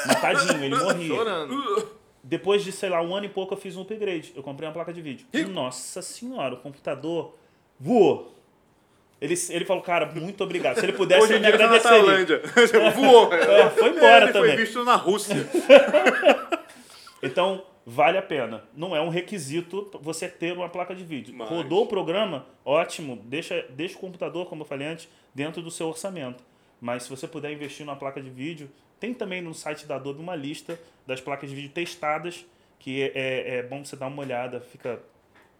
Mas 0.06 0.22
tadinho, 0.22 0.64
ele 0.64 0.76
morria. 0.76 1.08
Chorando. 1.08 1.90
Depois 2.24 2.64
de, 2.64 2.72
sei 2.72 2.90
lá, 2.90 3.02
um 3.02 3.16
ano 3.16 3.26
e 3.26 3.30
pouco 3.30 3.56
eu 3.56 3.58
fiz 3.58 3.76
um 3.76 3.82
upgrade. 3.82 4.32
Eu 4.36 4.44
comprei 4.44 4.68
uma 4.68 4.74
placa 4.74 4.94
de 4.94 5.02
vídeo. 5.02 5.26
Nossa 5.52 6.04
senhora, 6.04 6.54
o 6.54 6.58
computador 6.58 7.36
voou. 7.80 8.39
Ele, 9.22 9.34
ele 9.50 9.66
falou, 9.66 9.84
cara, 9.84 10.06
muito 10.06 10.42
obrigado. 10.44 10.80
Se 10.80 10.86
ele 10.86 10.94
pudesse, 10.94 11.24
Hoje 11.24 11.34
ele 11.34 11.46
me 11.46 11.52
tá 11.52 11.58
na 11.58 11.66
agradeceria. 11.66 12.04
Tailândia. 12.04 12.42
Voou. 12.96 13.30
É, 13.34 13.70
foi 13.72 13.90
embora 13.90 14.26
Ele 14.26 14.34
também. 14.34 14.52
foi 14.56 14.64
visto 14.66 14.84
na 14.86 14.96
Rússia. 14.96 15.36
Então, 17.22 17.66
vale 17.86 18.18
a 18.18 18.22
pena. 18.22 18.64
Não 18.74 18.96
é 18.96 19.02
um 19.02 19.10
requisito 19.10 19.90
você 20.02 20.28
ter 20.30 20.54
uma 20.54 20.70
placa 20.70 20.96
de 20.96 21.04
vídeo. 21.04 21.34
Mas- 21.36 21.50
Rodou 21.50 21.84
o 21.84 21.88
programa, 21.88 22.46
ótimo. 22.64 23.18
Deixa, 23.26 23.66
deixa 23.72 23.98
o 23.98 24.00
computador, 24.00 24.46
como 24.48 24.62
eu 24.62 24.66
falei 24.66 24.88
antes, 24.88 25.10
dentro 25.36 25.62
do 25.62 25.70
seu 25.70 25.88
orçamento. 25.88 26.44
Mas 26.80 27.04
se 27.04 27.10
você 27.10 27.28
puder 27.28 27.52
investir 27.52 27.86
numa 27.86 27.98
placa 27.98 28.22
de 28.22 28.30
vídeo, 28.30 28.70
tem 29.00 29.14
também 29.14 29.42
no 29.42 29.54
site 29.54 29.86
da 29.86 29.96
Adobe 29.96 30.22
uma 30.22 30.36
lista 30.36 30.80
das 31.06 31.20
placas 31.20 31.50
de 31.50 31.56
vídeo 31.58 31.72
testadas, 31.72 32.46
que 32.80 33.02
é, 33.04 33.12
é, 33.14 33.56
é 33.58 33.64
bom 33.64 33.84
você 33.84 33.98
dar 33.98 34.08
uma 34.08 34.22
olhada. 34.22 34.62
Fica, 34.62 35.00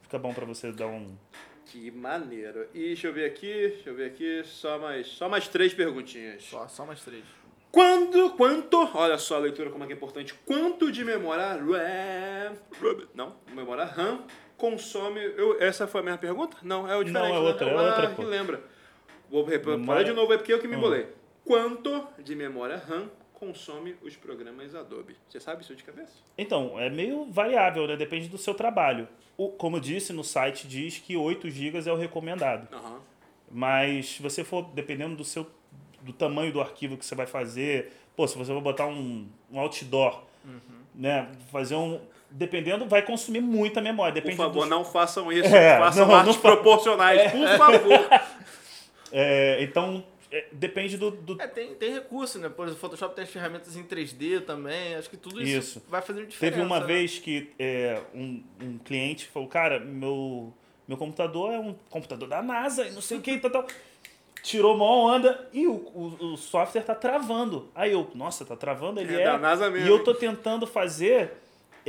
fica 0.02 0.18
bom 0.18 0.34
para 0.34 0.46
você 0.46 0.72
dar 0.72 0.88
um... 0.88 1.08
Que 1.72 1.92
maneiro. 1.92 2.68
E 2.74 2.80
deixa 2.88 3.08
eu 3.08 3.14
ver 3.14 3.26
aqui, 3.26 3.52
deixa 3.74 3.90
eu 3.90 3.96
ver 3.96 4.06
aqui. 4.08 4.42
Só 4.44 4.80
mais, 4.80 5.08
só 5.08 5.30
mais 5.30 5.48
três 5.48 5.74
perguntinhas. 5.74 6.44
Só, 6.44 6.68
só 6.68 6.86
mais 6.86 7.02
três. 7.04 7.24
Quando, 7.72 8.32
quanto, 8.32 8.78
olha 8.96 9.18
só 9.20 9.36
a 9.36 9.40
leitura 9.40 9.70
como 9.70 9.84
é 9.84 9.88
que 9.88 9.94
é 9.94 9.96
importante. 9.96 10.34
Quanto 10.46 10.92
de 10.92 11.06
memória 11.06 11.54
RAM, 11.54 12.56
não, 13.14 13.36
memória 13.54 13.86
RAM 13.86 14.24
consome, 14.58 15.20
eu, 15.38 15.62
essa 15.62 15.86
foi 15.88 16.02
a 16.02 16.04
minha 16.04 16.18
pergunta? 16.18 16.58
Não, 16.64 16.90
é 16.90 16.96
o 16.98 17.04
diferente. 17.04 17.30
Não, 17.30 17.38
é 17.38 17.40
né? 17.42 17.48
outra, 17.48 17.70
é 17.70 17.78
ah, 17.78 17.82
outra, 17.82 18.08
que 18.10 18.16
pô. 18.16 18.24
lembra. 18.24 18.62
Vou 19.30 19.44
repetir 19.46 19.78
Memória- 19.78 20.04
de 20.04 20.12
novo, 20.14 20.34
é 20.34 20.38
porque 20.38 20.52
eu 20.52 20.60
que 20.60 20.68
me 20.68 20.76
Hum. 20.76 20.82
bolei. 20.82 21.08
Quanto 21.46 22.08
de 22.18 22.36
memória 22.36 22.78
RAM 22.78 23.10
consome 23.40 23.96
os 24.04 24.16
programas 24.16 24.76
Adobe? 24.76 25.16
Você 25.30 25.40
sabe 25.40 25.64
isso 25.64 25.76
de 25.76 25.84
cabeça? 25.84 26.12
Então, 26.38 26.80
é 26.80 26.90
meio 26.90 27.26
variável, 27.32 27.88
né? 27.88 27.96
Depende 27.96 28.28
do 28.28 28.38
seu 28.38 28.54
trabalho. 28.54 29.08
O, 29.38 29.50
como 29.50 29.78
eu 29.78 29.80
disse, 29.82 30.12
no 30.12 30.24
site 30.24 30.68
diz 30.68 30.98
que 31.00 31.16
8 31.16 31.50
GB 31.50 31.88
é 31.88 31.92
o 31.94 31.96
recomendado. 31.96 32.68
Aham. 32.74 33.00
Mas 33.52 34.10
se 34.16 34.22
você 34.22 34.44
for, 34.44 34.64
dependendo 34.74 35.16
do 35.16 35.24
seu 35.24 35.48
do 36.02 36.14
tamanho 36.14 36.52
do 36.54 36.62
arquivo 36.62 36.96
que 36.96 37.06
você 37.06 37.14
vai 37.16 37.26
fazer, 37.26 37.92
pô, 38.16 38.26
se 38.28 38.38
você 38.38 38.54
vai 38.54 38.62
botar 38.62 38.86
um, 38.86 39.28
um 39.52 39.60
outdoor, 39.60 40.24
né, 40.96 41.28
fazer 41.52 41.76
um, 41.76 42.00
dependendo, 42.32 42.86
vai 42.88 43.02
consumir 43.02 43.42
muita 43.42 43.82
memória. 43.82 44.14
Por 44.14 44.22
Depende 44.22 44.38
favor, 44.38 44.64
do, 44.64 44.70
não 44.70 44.86
façam 44.86 45.30
isso. 45.32 45.50
É, 45.54 45.78
façam 45.78 46.08
não, 46.08 46.16
artes 46.16 46.36
não 46.36 46.42
fa- 46.42 46.52
proporcionais, 46.54 47.32
por 47.32 47.48
favor. 47.58 48.10
é, 49.12 49.62
então 49.64 50.04
é, 50.32 50.46
depende 50.52 50.96
do, 50.98 51.10
do 51.10 51.42
É, 51.42 51.48
tem, 51.48 51.74
tem 51.74 51.94
recurso, 51.94 52.38
né? 52.38 52.50
Por 52.50 52.68
exemplo, 52.68 52.78
o 52.78 52.82
Photoshop 52.82 53.16
tem 53.16 53.24
as 53.24 53.30
ferramentas 53.30 53.76
em 53.76 53.84
3D 53.84 54.46
também. 54.46 54.96
Acho 54.96 55.10
que 55.10 55.18
tudo 55.18 55.42
isso, 55.42 55.58
Isso. 55.58 55.86
vai 55.90 56.02
fazendo 56.02 56.28
diferença. 56.28 56.56
Teve 56.58 56.66
uma 56.66 56.80
né? 56.80 56.86
vez 56.86 57.18
que 57.18 57.52
é, 57.58 58.02
um, 58.14 58.44
um 58.62 58.78
cliente 58.78 59.28
falou, 59.28 59.48
cara, 59.48 59.80
meu, 59.80 60.54
meu 60.88 60.98
computador 60.98 61.52
é 61.52 61.60
um 61.60 61.76
computador 61.90 62.30
da 62.30 62.44
NASA 62.44 62.88
e 62.88 62.92
não 62.92 63.02
sei 63.02 63.18
o 63.18 63.22
que, 63.22 63.40
tal, 63.40 63.50
tal. 63.50 63.68
Tirou 64.44 64.78
mó 64.78 65.14
onda 65.14 65.50
e 65.52 65.68
o, 65.68 65.74
o, 65.74 66.34
o 66.34 66.38
software 66.38 66.84
tá 66.84 66.96
travando. 66.96 67.68
Aí 67.74 67.92
eu, 67.92 68.10
nossa, 68.14 68.46
tá 68.46 68.56
travando? 68.56 69.02
Ele 69.02 69.16
É 69.16 69.22
é. 69.22 69.26
da 69.26 69.38
NASA 69.38 69.70
mesmo, 69.70 69.88
E 69.88 69.90
eu 69.90 70.04
tô 70.04 70.14
tentando 70.14 70.68
fazer. 70.68 71.34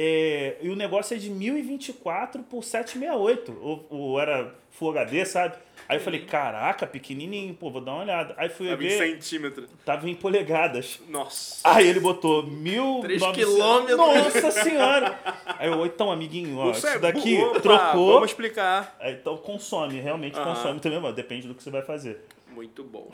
É, 0.03 0.57
e 0.63 0.71
o 0.71 0.77
negócio 0.77 1.15
é 1.15 1.19
de 1.19 1.29
1024 1.29 2.43
por 2.45 2.65
768. 2.65 3.55
Ou, 3.61 3.87
ou 3.91 4.19
era 4.19 4.55
Full 4.71 4.99
HD, 4.99 5.27
sabe? 5.27 5.57
Aí 5.87 5.99
eu 5.99 6.01
falei, 6.01 6.25
caraca, 6.25 6.87
pequenininho, 6.87 7.53
pô, 7.53 7.71
vou 7.71 7.83
dar 7.83 7.93
uma 7.93 8.03
olhada. 8.05 8.35
Aí 8.39 8.49
fui 8.49 8.71
em 8.71 8.77
ver, 8.77 8.97
centímetros. 8.97 9.69
tava 9.85 10.09
em 10.09 10.15
polegadas. 10.15 11.01
Nossa. 11.07 11.61
Aí 11.69 11.87
ele 11.87 12.01
botou 12.01 12.47
mil. 12.47 13.01
Três 13.03 13.21
900 13.21 13.53
quilômetros. 13.55 13.99
Nossa 13.99 14.51
senhora! 14.53 15.19
Aí 15.59 15.69
eu, 15.69 15.85
então, 15.85 16.11
amiguinho, 16.11 16.57
ó, 16.57 16.73
Você 16.73 16.87
é 16.87 16.91
isso 16.93 17.01
daqui. 17.01 17.37
Opa, 17.37 17.61
trocou. 17.61 18.15
Vamos 18.15 18.31
explicar. 18.31 18.97
Aí, 19.01 19.13
Então 19.13 19.37
consome, 19.37 20.01
realmente 20.01 20.39
Aham. 20.39 20.55
consome 20.55 20.81
também, 20.81 20.99
mas 20.99 21.15
depende 21.15 21.47
do 21.47 21.55
que 21.55 21.63
você 21.63 21.71
vai 21.71 21.83
fazer. 21.83 22.25
Muito 22.55 22.83
bom. 22.83 23.11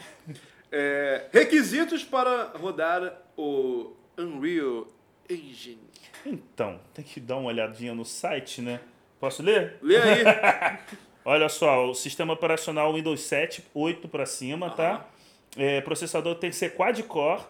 É, 0.70 1.24
requisitos 1.32 2.04
para 2.04 2.52
rodar 2.54 3.22
o 3.36 3.92
Unreal 4.16 4.86
Engine. 5.28 5.78
Então, 6.24 6.80
tem 6.94 7.04
que 7.04 7.20
dar 7.20 7.36
uma 7.36 7.48
olhadinha 7.48 7.94
no 7.94 8.04
site, 8.04 8.60
né? 8.60 8.80
Posso 9.20 9.42
ler? 9.42 9.76
Lê 9.82 9.96
aí. 9.96 10.24
Olha 11.24 11.48
só, 11.48 11.88
o 11.88 11.94
sistema 11.94 12.32
operacional 12.32 12.92
Windows 12.94 13.20
7, 13.22 13.64
8 13.74 14.08
para 14.08 14.26
cima, 14.26 14.70
tá? 14.70 15.08
É, 15.56 15.80
processador 15.80 16.36
tem 16.36 16.50
que 16.50 16.56
ser 16.56 16.74
quad-core, 16.74 17.42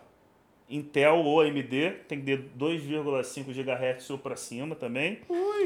Intel 0.68 1.18
ou 1.18 1.40
AMD, 1.40 1.92
tem 2.08 2.20
que 2.20 2.24
ter 2.24 2.38
2,5 2.58 3.52
GHz 3.52 4.10
ou 4.10 4.18
para 4.18 4.34
cima 4.34 4.74
também. 4.74 5.20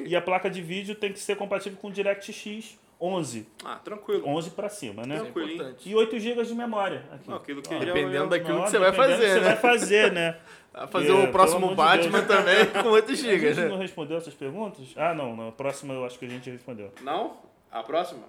E 0.05 0.14
a 0.14 0.20
placa 0.20 0.51
de 0.51 0.61
vídeo 0.61 0.94
tem 0.94 1.12
que 1.12 1.18
ser 1.18 1.37
compatível 1.37 1.79
com 1.81 1.90
DirectX 1.90 2.79
11, 3.01 3.49
Ah, 3.65 3.77
tranquilo. 3.77 4.29
11 4.29 4.51
para 4.51 4.69
cima, 4.69 5.05
né? 5.07 5.17
É 5.17 5.29
importante. 5.29 5.89
E 5.89 5.95
8 5.95 6.19
GB 6.19 6.45
de 6.45 6.55
memória. 6.55 7.03
Aqui. 7.13 7.33
Aquilo 7.33 7.63
que 7.63 7.75
Ó, 7.75 7.79
Dependendo 7.79 8.25
é- 8.35 8.39
daquilo 8.39 8.63
que 8.65 8.71
você 8.71 8.79
vai 8.79 8.91
dependendo 8.91 9.17
do 9.17 9.23
fazer, 9.23 9.27
que 9.27 9.33
Você 9.33 9.41
né? 9.41 9.47
vai 9.47 9.57
fazer, 9.57 10.13
né? 10.13 10.41
Vai 10.73 10.87
fazer 10.87 11.11
É, 11.11 11.13
o 11.29 11.33
próximo 11.33 11.69
de 11.71 11.75
Batman 11.75 12.21
Deus. 12.23 12.29
também 12.29 12.67
com 12.85 12.91
8 12.91 13.11
A 13.11 13.15
GB, 13.17 13.55
gente 13.55 13.69
não 13.69 13.77
né? 13.77 13.83
respondeu 13.83 14.17
essas 14.19 14.35
perguntas? 14.35 14.87
Ah, 14.97 15.13
não. 15.13 15.35
Na 15.35 15.51
próxima 15.51 15.93
eu 15.95 16.05
acho 16.05 16.17
que 16.17 16.27
a 16.27 16.29
gente 16.29 16.49
respondeu. 16.49 16.93
Não? 17.03 17.39
A 17.73 17.83
próxima? 17.83 18.23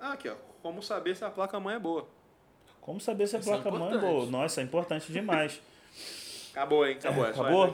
Ah, 0.00 0.14
aqui, 0.14 0.28
ó. 0.28 0.34
Como 0.62 0.82
saber 0.82 1.14
se 1.16 1.24
a 1.24 1.30
placa-mãe 1.30 1.76
é 1.76 1.78
boa? 1.78 2.04
Como 2.80 3.00
saber 3.00 3.28
se 3.28 3.36
a 3.36 3.38
é 3.38 3.42
placa-mãe 3.42 3.80
é 3.82 3.86
importante. 3.94 4.10
boa? 4.12 4.26
Nossa, 4.26 4.60
é 4.60 4.64
importante 4.64 5.12
demais. 5.12 5.60
Acabou, 6.50 6.84
hein? 6.86 6.96
Acabou. 6.98 7.24
É, 7.26 7.32
só 7.32 7.42
Acabou? 7.42 7.66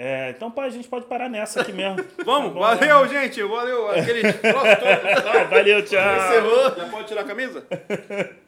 É 0.00 0.30
então 0.30 0.50
pá, 0.50 0.64
a 0.64 0.70
gente 0.70 0.88
pode 0.88 1.06
parar 1.06 1.28
nessa 1.28 1.60
aqui 1.60 1.72
mesmo. 1.72 2.04
Vamos, 2.24 2.54
Tá 2.54 2.74
valeu, 2.74 3.08
gente. 3.08 3.42
Valeu. 3.42 3.90
Aquele 3.90 4.22
né? 4.22 4.32
Valeu, 5.50 5.84
tchau. 5.84 6.16
Encerrou. 6.16 6.76
Já 6.76 6.88
pode 6.88 7.08
tirar 7.08 7.20
a 7.22 7.24
camisa? 7.24 7.66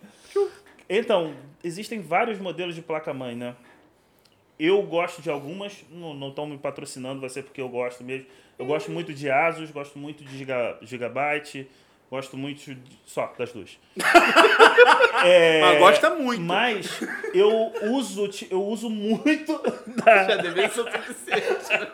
Então, 0.92 1.34
existem 1.62 2.00
vários 2.00 2.40
modelos 2.40 2.74
de 2.74 2.82
placa-mãe, 2.82 3.36
né? 3.36 3.54
Eu 4.58 4.82
gosto 4.82 5.22
de 5.22 5.30
algumas, 5.30 5.84
não 5.88 6.30
estão 6.30 6.46
me 6.46 6.58
patrocinando, 6.58 7.20
vai 7.20 7.30
ser 7.30 7.44
porque 7.44 7.60
eu 7.60 7.68
gosto 7.68 8.02
mesmo. 8.02 8.26
Eu 8.58 8.66
gosto 8.66 8.90
muito 8.90 9.14
de 9.14 9.30
Asus, 9.30 9.70
gosto 9.70 9.98
muito 10.00 10.24
de 10.24 10.36
Giga, 10.36 10.76
Gigabyte, 10.82 11.70
gosto 12.10 12.36
muito 12.36 12.74
de, 12.74 12.80
só 13.06 13.32
das 13.38 13.52
duas. 13.52 13.78
É, 15.24 15.60
Mas 15.60 15.78
gosta 15.78 16.10
muito. 16.14 16.40
Mas 16.42 17.00
eu 17.34 17.72
uso, 17.92 18.30
eu 18.50 18.62
uso 18.64 18.88
muito 18.88 19.52
da, 20.02 20.24
Já 20.28 20.36
deveria 20.36 20.68
ser 20.70 20.80
o 20.80 20.90
suficiente. 20.90 21.90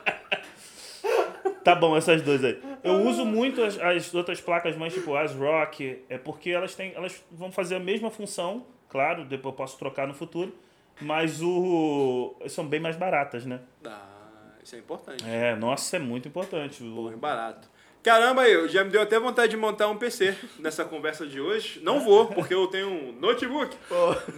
Tá 1.65 1.75
bom, 1.75 1.97
essas 1.97 2.23
duas 2.23 2.45
aí. 2.45 2.61
Eu 2.85 3.03
uso 3.03 3.25
muito 3.25 3.63
as, 3.63 3.79
as 3.81 4.15
outras 4.15 4.41
placas 4.41 4.77
mães, 4.77 4.95
tipo 4.95 5.17
as 5.17 5.35
Rock, 5.35 6.05
é 6.09 6.17
porque 6.19 6.51
elas 6.51 6.75
têm, 6.77 6.93
elas 6.95 7.21
vão 7.33 7.51
fazer 7.51 7.75
a 7.75 7.81
mesma 7.81 8.11
função, 8.11 8.65
claro, 8.89 9.25
depois 9.25 9.53
eu 9.53 9.57
posso 9.57 9.77
trocar 9.77 10.07
no 10.07 10.15
futuro, 10.15 10.55
mas 11.01 11.43
o 11.43 12.37
são 12.49 12.65
bem 12.65 12.79
mais 12.79 12.95
baratas, 12.95 13.45
né? 13.45 13.59
Ah, 13.85 14.53
isso 14.63 14.77
é 14.77 14.79
importante. 14.79 15.25
É, 15.27 15.57
nossa, 15.57 15.97
é 15.97 15.99
muito 15.99 16.29
importante. 16.29 16.85
O- 16.85 17.11
É 17.13 17.17
barato. 17.17 17.69
Caramba, 18.07 18.49
eu 18.49 18.69
já 18.69 18.85
me 18.85 18.91
deu 18.91 19.03
até 19.03 19.19
vontade 19.19 19.51
de 19.51 19.57
montar 19.57 19.89
um 19.89 19.97
PC 19.97 20.33
nessa 20.61 20.85
conversa 20.85 21.27
de 21.27 21.41
hoje. 21.41 21.81
Não 21.83 21.99
vou, 21.99 22.27
porque 22.27 22.55
eu 22.55 22.69
tenho 22.69 22.89
um 22.89 23.11
notebook. 23.19 23.77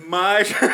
Mas. 0.07 0.54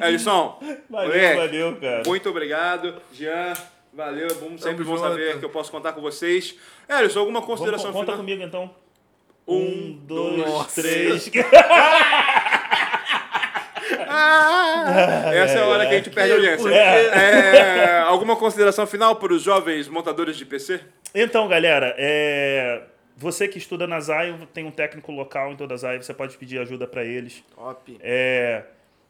Edson, 0.00 0.60
Valeu, 0.88 1.08
moleque, 1.08 1.36
valeu, 1.36 1.76
cara. 1.80 2.02
muito 2.06 2.28
obrigado. 2.28 2.94
Jean, 3.12 3.52
valeu. 3.92 4.28
Bom, 4.36 4.56
sempre 4.56 4.84
bom 4.84 4.96
saber 4.96 5.40
que 5.40 5.44
eu 5.44 5.50
posso 5.50 5.72
contar 5.72 5.92
com 5.92 6.00
vocês. 6.00 6.54
Edson, 6.88 7.18
alguma 7.18 7.40
Vamos, 7.40 7.56
consideração 7.56 7.90
conta 7.90 8.12
final? 8.12 8.18
comigo 8.18 8.44
então. 8.44 8.72
Um, 9.48 9.98
dois, 10.04 10.38
Nossa. 10.38 10.82
três. 10.82 11.28
Essa 15.34 15.58
é 15.58 15.62
a 15.62 15.66
hora 15.66 15.86
que 15.86 15.94
a 15.94 15.96
gente 15.96 16.10
perde 16.10 16.32
a 16.32 16.34
audiência. 16.36 16.68
Quê? 16.68 16.74
É, 16.76 17.98
alguma 18.06 18.36
consideração 18.36 18.86
final 18.86 19.16
para 19.16 19.32
os 19.32 19.42
jovens 19.42 19.88
montadores 19.88 20.36
de 20.36 20.44
PC? 20.44 20.80
Então, 21.14 21.48
galera, 21.48 21.94
é, 21.98 22.82
você 23.16 23.48
que 23.48 23.58
estuda 23.58 23.86
na 23.86 24.00
Zion, 24.00 24.38
tem 24.52 24.64
um 24.64 24.70
técnico 24.70 25.10
local 25.10 25.52
em 25.52 25.56
toda 25.56 25.74
a 25.74 25.76
Zion, 25.76 26.02
você 26.02 26.12
pode 26.12 26.36
pedir 26.36 26.58
ajuda 26.58 26.86
para 26.86 27.04
eles. 27.04 27.42
Top. 27.54 27.98
É, 28.02 28.62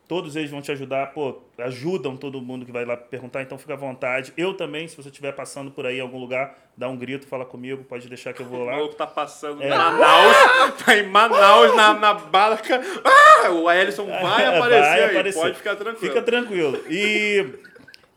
todos 0.09 0.37
eles 0.37 0.51
vão 0.51 0.62
te 0.62 0.71
ajudar, 0.71 1.12
pô, 1.12 1.42
ajudam 1.59 2.16
todo 2.16 2.40
mundo 2.40 2.64
que 2.64 2.71
vai 2.73 2.85
lá 2.85 2.97
perguntar, 2.97 3.42
então 3.42 3.59
fica 3.59 3.73
à 3.75 3.77
vontade. 3.77 4.33
Eu 4.37 4.55
também, 4.55 4.87
se 4.87 4.97
você 4.97 5.09
estiver 5.09 5.33
passando 5.33 5.71
por 5.71 5.85
aí 5.85 5.99
em 5.99 6.01
algum 6.01 6.19
lugar, 6.19 6.55
dá 6.77 6.88
um 6.88 6.97
grito, 6.97 7.27
fala 7.27 7.45
comigo, 7.45 7.83
pode 7.85 8.09
deixar 8.09 8.33
que 8.33 8.40
eu 8.40 8.47
vou 8.47 8.61
O 8.61 8.64
lá. 8.66 8.73
maluco 8.73 8.95
tá 8.95 9.07
passando 9.07 9.62
É. 9.62 9.69
Manaus, 9.69 10.37
tá 10.85 10.97
em 10.97 11.09
Manaus, 11.09 11.75
na, 11.75 11.95
na 11.95 12.14
barca. 12.14 12.81
Ah, 13.05 13.51
o 13.51 13.71
Ellison 13.71 14.07
vai 14.07 14.45
aparecer 14.47 14.81
Vai 14.81 15.03
aí, 15.03 15.11
aparecer. 15.11 15.40
pode 15.40 15.57
ficar 15.57 15.75
tranquilo. 15.77 15.99
Fica 16.12 16.23
tranquilo. 16.23 16.85
E, 16.88 17.47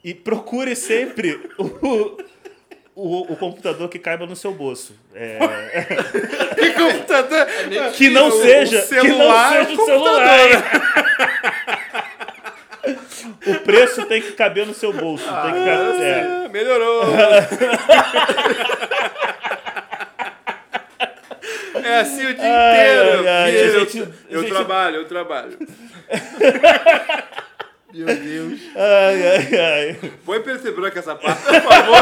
e 0.03 0.13
procure 0.13 0.75
sempre 0.75 1.39
o, 1.57 2.17
o, 2.95 3.33
o 3.33 3.35
computador 3.37 3.87
que 3.89 3.97
caiba 3.97 4.25
no 4.27 4.35
seu 4.35 4.53
bolso. 4.53 4.93
É, 5.15 5.39
Que 6.55 6.71
computador? 6.73 7.47
que 7.95 8.09
não 8.09 8.25
O- 8.25 8.27
o 8.27 8.41
seja, 8.43 8.81
que 8.81 8.95
não 8.95 9.01
celular 9.03 9.55
é 9.55 9.65
seja 9.65 9.81
o 9.81 9.85
celular. 9.85 10.71
o 13.47 13.55
preço 13.61 14.05
tem 14.05 14.21
que 14.21 14.31
caber 14.33 14.65
no 14.65 14.73
seu 14.73 14.91
bolso. 14.93 15.23
tem 15.25 15.53
que 15.53 15.65
caber, 15.65 16.01
é. 16.01 16.45
É, 16.45 16.49
melhorou. 16.49 17.03
É 21.83 21.99
assim 21.99 22.25
o 22.25 22.33
dia 22.33 22.43
Ai, 22.43 22.71
inteiro. 22.91 23.19
ai, 23.19 23.27
ai, 23.27 23.61
a 23.61 23.79
gente- 23.79 23.97
eu 24.29 24.39
a 24.39 24.41
gente- 24.43 24.51
trabalho, 24.53 24.95
eu 24.97 25.05
trabalho. 25.07 25.57
Meu 27.93 28.05
Deus. 28.05 28.59
Ai, 28.75 29.27
ai, 29.27 29.59
ai. 29.59 30.11
Põe 30.25 30.39
preto 30.41 30.67
e 30.67 30.71
branco 30.71 30.99
essa 30.99 31.15
parte, 31.15 31.41
por 31.43 31.61
favor. 31.61 31.97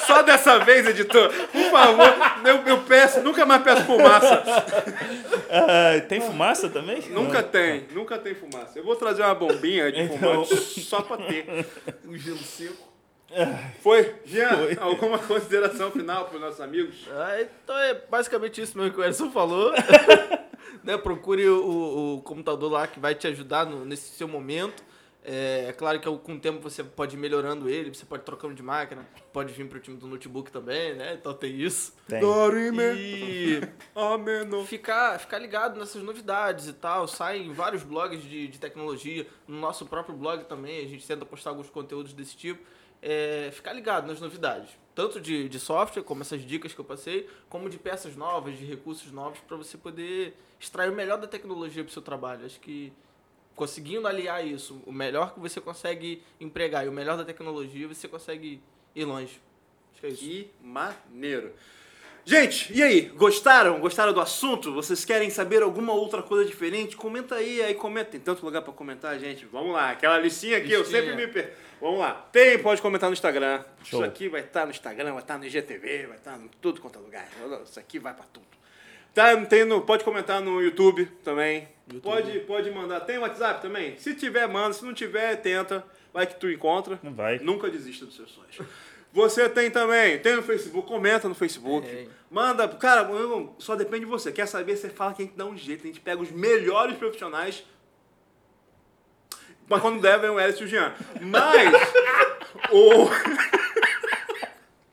Só 0.06 0.22
dessa 0.22 0.58
vez, 0.60 0.86
editor. 0.86 1.30
Por 1.52 1.70
favor. 1.70 2.14
Eu, 2.44 2.56
eu 2.66 2.78
peço, 2.82 3.20
nunca 3.20 3.44
mais 3.44 3.62
peço 3.62 3.82
fumaça. 3.84 4.42
Ai, 5.50 6.00
tem 6.02 6.20
fumaça 6.20 6.68
também? 6.68 7.00
Nunca 7.10 7.42
tem, 7.42 7.86
nunca 7.92 8.16
tem 8.18 8.34
fumaça. 8.34 8.78
Eu 8.78 8.84
vou 8.84 8.96
trazer 8.96 9.22
uma 9.22 9.34
bombinha 9.34 9.90
de 9.92 10.02
Então- 10.02 10.44
fumante 10.44 10.80
só 10.80 11.02
pra 11.02 11.16
ter. 11.18 11.66
Um 12.06 12.16
gelo 12.16 12.38
seco. 12.38 12.95
Foi? 13.82 14.14
Jean, 14.24 14.50
alguma 14.80 15.18
consideração 15.18 15.90
final 15.90 16.26
pros 16.26 16.40
nossos 16.40 16.60
amigos? 16.60 17.06
Ah, 17.10 17.40
então 17.40 17.76
é 17.78 17.94
basicamente 17.94 18.60
isso 18.60 18.76
mesmo 18.78 18.92
que 18.94 19.00
o 19.00 19.04
Edson 19.04 19.30
falou. 19.30 19.72
né? 20.82 20.96
Procure 20.96 21.48
o, 21.48 22.16
o 22.16 22.22
computador 22.22 22.70
lá 22.70 22.86
que 22.86 23.00
vai 23.00 23.14
te 23.14 23.26
ajudar 23.26 23.66
no- 23.66 23.84
nesse 23.84 24.10
seu 24.16 24.28
momento. 24.28 24.82
É, 25.28 25.66
é 25.70 25.72
claro 25.72 25.98
que 25.98 26.08
com 26.18 26.34
o 26.34 26.38
tempo 26.38 26.60
você 26.60 26.84
pode 26.84 27.16
ir 27.16 27.18
melhorando 27.18 27.68
ele, 27.68 27.92
você 27.92 28.06
pode 28.06 28.22
ir 28.22 28.24
trocando 28.24 28.54
de 28.54 28.62
máquina, 28.62 29.04
pode 29.32 29.52
vir 29.52 29.66
pro 29.68 29.80
time 29.80 29.96
do 29.96 30.06
notebook 30.06 30.52
também, 30.52 30.94
né? 30.94 31.14
Então 31.20 31.34
tem 31.34 31.52
isso. 31.60 31.92
Tem. 32.06 32.20
E 32.96 33.60
Ameno. 33.92 34.64
ficar, 34.64 35.18
ficar 35.18 35.40
ligado 35.40 35.80
nessas 35.80 36.00
novidades 36.00 36.68
e 36.68 36.72
tal. 36.72 37.08
Saem 37.08 37.52
vários 37.52 37.82
blogs 37.82 38.22
de, 38.22 38.46
de 38.46 38.58
tecnologia. 38.60 39.26
No 39.48 39.58
nosso 39.58 39.84
próprio 39.86 40.14
blog 40.14 40.44
também, 40.44 40.84
a 40.86 40.88
gente 40.88 41.04
tenta 41.04 41.26
postar 41.26 41.50
alguns 41.50 41.68
conteúdos 41.70 42.12
desse 42.12 42.36
tipo. 42.36 42.62
É, 43.02 43.50
ficar 43.52 43.72
ligado 43.72 44.06
nas 44.06 44.20
novidades. 44.20 44.70
Tanto 44.94 45.20
de, 45.20 45.48
de 45.48 45.60
software, 45.60 46.02
como 46.02 46.22
essas 46.22 46.44
dicas 46.44 46.72
que 46.72 46.80
eu 46.80 46.84
passei, 46.84 47.28
como 47.48 47.68
de 47.68 47.78
peças 47.78 48.16
novas, 48.16 48.58
de 48.58 48.64
recursos 48.64 49.12
novos, 49.12 49.38
para 49.40 49.56
você 49.56 49.76
poder 49.76 50.34
extrair 50.58 50.90
o 50.90 50.94
melhor 50.94 51.18
da 51.18 51.26
tecnologia 51.26 51.84
para 51.84 51.90
o 51.90 51.92
seu 51.92 52.02
trabalho. 52.02 52.46
Acho 52.46 52.58
que 52.58 52.92
conseguindo 53.54 54.06
aliar 54.06 54.46
isso, 54.46 54.80
o 54.86 54.92
melhor 54.92 55.32
que 55.32 55.40
você 55.40 55.60
consegue 55.60 56.22
empregar 56.38 56.84
e 56.84 56.88
o 56.88 56.92
melhor 56.92 57.16
da 57.16 57.24
tecnologia, 57.24 57.88
você 57.88 58.06
consegue 58.06 58.62
ir 58.94 59.04
longe. 59.04 59.40
Acho 59.92 60.00
que 60.00 60.06
é 60.06 60.10
isso. 60.10 60.20
Que 60.22 60.50
maneiro. 60.62 61.54
Gente, 62.28 62.72
e 62.72 62.82
aí? 62.82 63.02
Gostaram? 63.02 63.78
Gostaram 63.78 64.12
do 64.12 64.20
assunto? 64.20 64.74
Vocês 64.74 65.04
querem 65.04 65.30
saber 65.30 65.62
alguma 65.62 65.92
outra 65.92 66.24
coisa 66.24 66.44
diferente? 66.44 66.96
Comenta 66.96 67.36
aí, 67.36 67.62
aí 67.62 67.72
comenta. 67.72 68.10
Tem 68.10 68.20
tanto 68.20 68.44
lugar 68.44 68.62
pra 68.62 68.72
comentar, 68.72 69.16
gente. 69.16 69.46
Vamos 69.46 69.72
lá, 69.72 69.90
aquela 69.90 70.18
listinha 70.18 70.58
aqui, 70.58 70.72
eu 70.72 70.80
Listinha. 70.80 71.02
sempre 71.02 71.14
me 71.14 71.28
per... 71.28 71.52
Vamos 71.80 72.00
lá. 72.00 72.26
Tem, 72.32 72.58
pode 72.58 72.82
comentar 72.82 73.08
no 73.08 73.14
Instagram. 73.14 73.62
Show. 73.84 74.00
Isso 74.00 74.10
aqui 74.10 74.28
vai 74.28 74.40
estar 74.40 74.64
no 74.64 74.72
Instagram, 74.72 75.12
vai 75.12 75.22
estar 75.22 75.38
no 75.38 75.44
IGTV, 75.44 76.06
vai 76.08 76.16
estar 76.16 76.36
em 76.36 76.50
tudo 76.60 76.80
quanto 76.80 76.98
é 76.98 77.02
lugar. 77.02 77.28
Isso 77.64 77.78
aqui 77.78 78.00
vai 78.00 78.12
pra 78.12 78.24
tudo. 78.24 78.46
Tá, 79.14 79.36
tem 79.46 79.64
no, 79.64 79.82
pode 79.82 80.02
comentar 80.02 80.40
no 80.40 80.60
YouTube 80.60 81.06
também. 81.22 81.68
YouTube. 81.86 82.02
Pode, 82.02 82.40
pode 82.40 82.70
mandar. 82.72 83.00
Tem 83.00 83.18
WhatsApp 83.18 83.62
também? 83.62 83.96
Se 83.98 84.14
tiver, 84.16 84.48
manda. 84.48 84.72
Se 84.72 84.84
não 84.84 84.92
tiver, 84.92 85.36
tenta. 85.36 85.84
Vai 86.12 86.26
que 86.26 86.34
tu 86.34 86.50
encontra. 86.50 86.98
Não 87.04 87.14
vai. 87.14 87.38
Nunca 87.38 87.70
desista 87.70 88.04
dos 88.04 88.16
seus 88.16 88.32
sonhos. 88.32 88.68
Você 89.16 89.48
tem 89.48 89.70
também, 89.70 90.18
tem 90.18 90.36
no 90.36 90.42
Facebook, 90.42 90.86
comenta 90.86 91.26
no 91.26 91.34
Facebook. 91.34 91.88
Tem. 91.88 92.06
Manda, 92.30 92.68
cara, 92.68 93.08
só 93.58 93.74
depende 93.74 94.00
de 94.00 94.10
você. 94.10 94.30
Quer 94.30 94.46
saber, 94.46 94.76
você 94.76 94.90
fala 94.90 95.14
que 95.14 95.22
a 95.22 95.24
gente 95.24 95.34
dá 95.34 95.46
um 95.46 95.56
jeito, 95.56 95.84
a 95.84 95.86
gente 95.86 96.00
pega 96.00 96.20
os 96.20 96.30
melhores 96.30 96.98
profissionais. 96.98 97.64
Mas 99.66 99.80
quando 99.80 100.02
der, 100.02 100.20
vem 100.20 100.28
o 100.28 100.38
Hélice 100.38 100.60
e 100.60 100.66
o 100.66 100.68
Jean. 100.68 100.92
Mas, 101.22 101.72
o... 102.70 103.08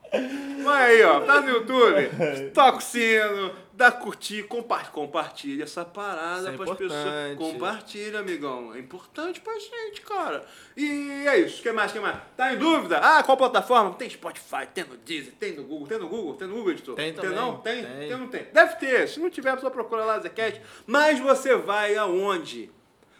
Mas 0.64 0.80
aí, 0.80 1.02
ó, 1.02 1.18
ó. 1.18 1.20
Tá 1.20 1.42
no 1.42 1.50
YouTube. 1.50 2.10
Toca 2.54 2.78
o 2.78 2.80
sino, 2.80 3.54
dá 3.76 3.90
curtir, 3.90 4.44
compa 4.44 4.84
compartilha 4.86 5.64
essa 5.64 5.84
parada 5.84 6.40
Isso 6.40 6.48
é 6.48 6.56
pras 6.56 6.76
pessoas. 6.76 7.36
Compartilha, 7.36 8.20
amigão. 8.20 8.74
É 8.74 8.78
importante 8.78 9.40
pra 9.40 9.58
gente, 9.58 10.00
cara. 10.02 10.44
E 10.76 11.26
é 11.26 11.38
isso. 11.38 11.60
O 11.60 11.62
que 11.62 11.72
mais? 11.72 11.92
que 11.92 11.98
mais? 11.98 12.16
Tá 12.36 12.52
em 12.52 12.58
dúvida? 12.58 12.98
Ah, 12.98 13.22
qual 13.22 13.36
plataforma? 13.36 13.92
Tem 13.94 14.08
Spotify, 14.08 14.66
tem 14.72 14.84
no 14.84 14.96
Deezer, 14.96 15.34
tem 15.38 15.52
no 15.52 15.64
Google. 15.64 15.86
Tem 15.86 15.98
no 15.98 16.08
Google? 16.08 16.34
Tem 16.34 16.48
no 16.48 16.54
Google, 16.54 16.72
editor? 16.72 16.94
Tem 16.94 17.12
também. 17.12 17.34
não? 17.34 17.56
Tem? 17.58 17.84
Tem. 17.84 18.08
Tem 18.08 18.16
não 18.16 18.28
tem? 18.28 18.44
Deve 18.52 18.76
ter. 18.76 19.08
Se 19.08 19.20
não 19.20 19.28
tiver, 19.30 19.58
só 19.58 19.70
procura 19.70 20.04
lá, 20.04 20.20
Zecast. 20.20 20.60
Mas 20.86 21.18
você 21.18 21.56
vai 21.56 21.96
aonde? 21.96 22.70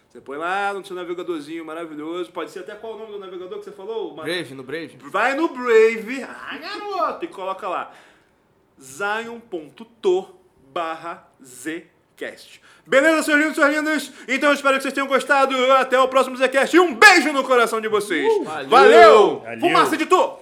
Você 0.08 0.20
põe 0.20 0.38
lá 0.38 0.72
no 0.72 0.84
seu 0.86 0.94
navegadorzinho 0.94 1.64
maravilhoso. 1.64 2.30
Pode 2.30 2.52
ser 2.52 2.60
até 2.60 2.76
qual 2.76 2.94
o 2.94 2.98
nome 2.98 3.12
do 3.12 3.18
navegador 3.18 3.58
que 3.58 3.64
você 3.64 3.72
falou? 3.72 4.14
Brave, 4.14 4.54
no 4.54 4.62
Brave. 4.62 4.96
Vai 5.10 5.34
no 5.34 5.48
Brave, 5.48 6.22
ah, 6.22 6.56
garoto, 6.56 7.24
e 7.24 7.28
coloca 7.28 7.68
lá 7.68 7.92
zion.to 8.80 10.43
barra 10.74 11.28
zcast. 11.42 12.60
Beleza, 12.84 13.22
seus 13.22 13.38
lindos 13.38 13.54
suas 13.54 13.74
lindas? 13.74 14.12
Então 14.26 14.50
eu 14.50 14.54
espero 14.54 14.76
que 14.76 14.82
vocês 14.82 14.92
tenham 14.92 15.06
gostado. 15.06 15.54
Até 15.72 15.98
o 15.98 16.08
próximo 16.08 16.36
Zcast. 16.36 16.76
E 16.76 16.80
um 16.80 16.94
beijo 16.94 17.32
no 17.32 17.44
coração 17.44 17.80
de 17.80 17.88
vocês. 17.88 18.26
valeu. 18.44 18.68
Valeu! 18.68 19.40
Valeu. 19.40 19.60
Fumaça, 19.60 19.94
editor! 19.94 20.40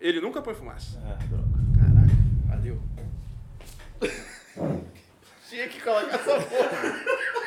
Ele 0.00 0.20
nunca 0.20 0.42
põe 0.42 0.54
fumaça. 0.54 1.00
Ah, 1.06 1.18
droga. 1.24 1.44
Caraca, 1.78 2.16
valeu. 2.48 2.80
Tinha 5.48 5.68
que 5.68 5.80
colocar 5.80 6.16
essa 6.16 6.40
porra. 6.40 7.14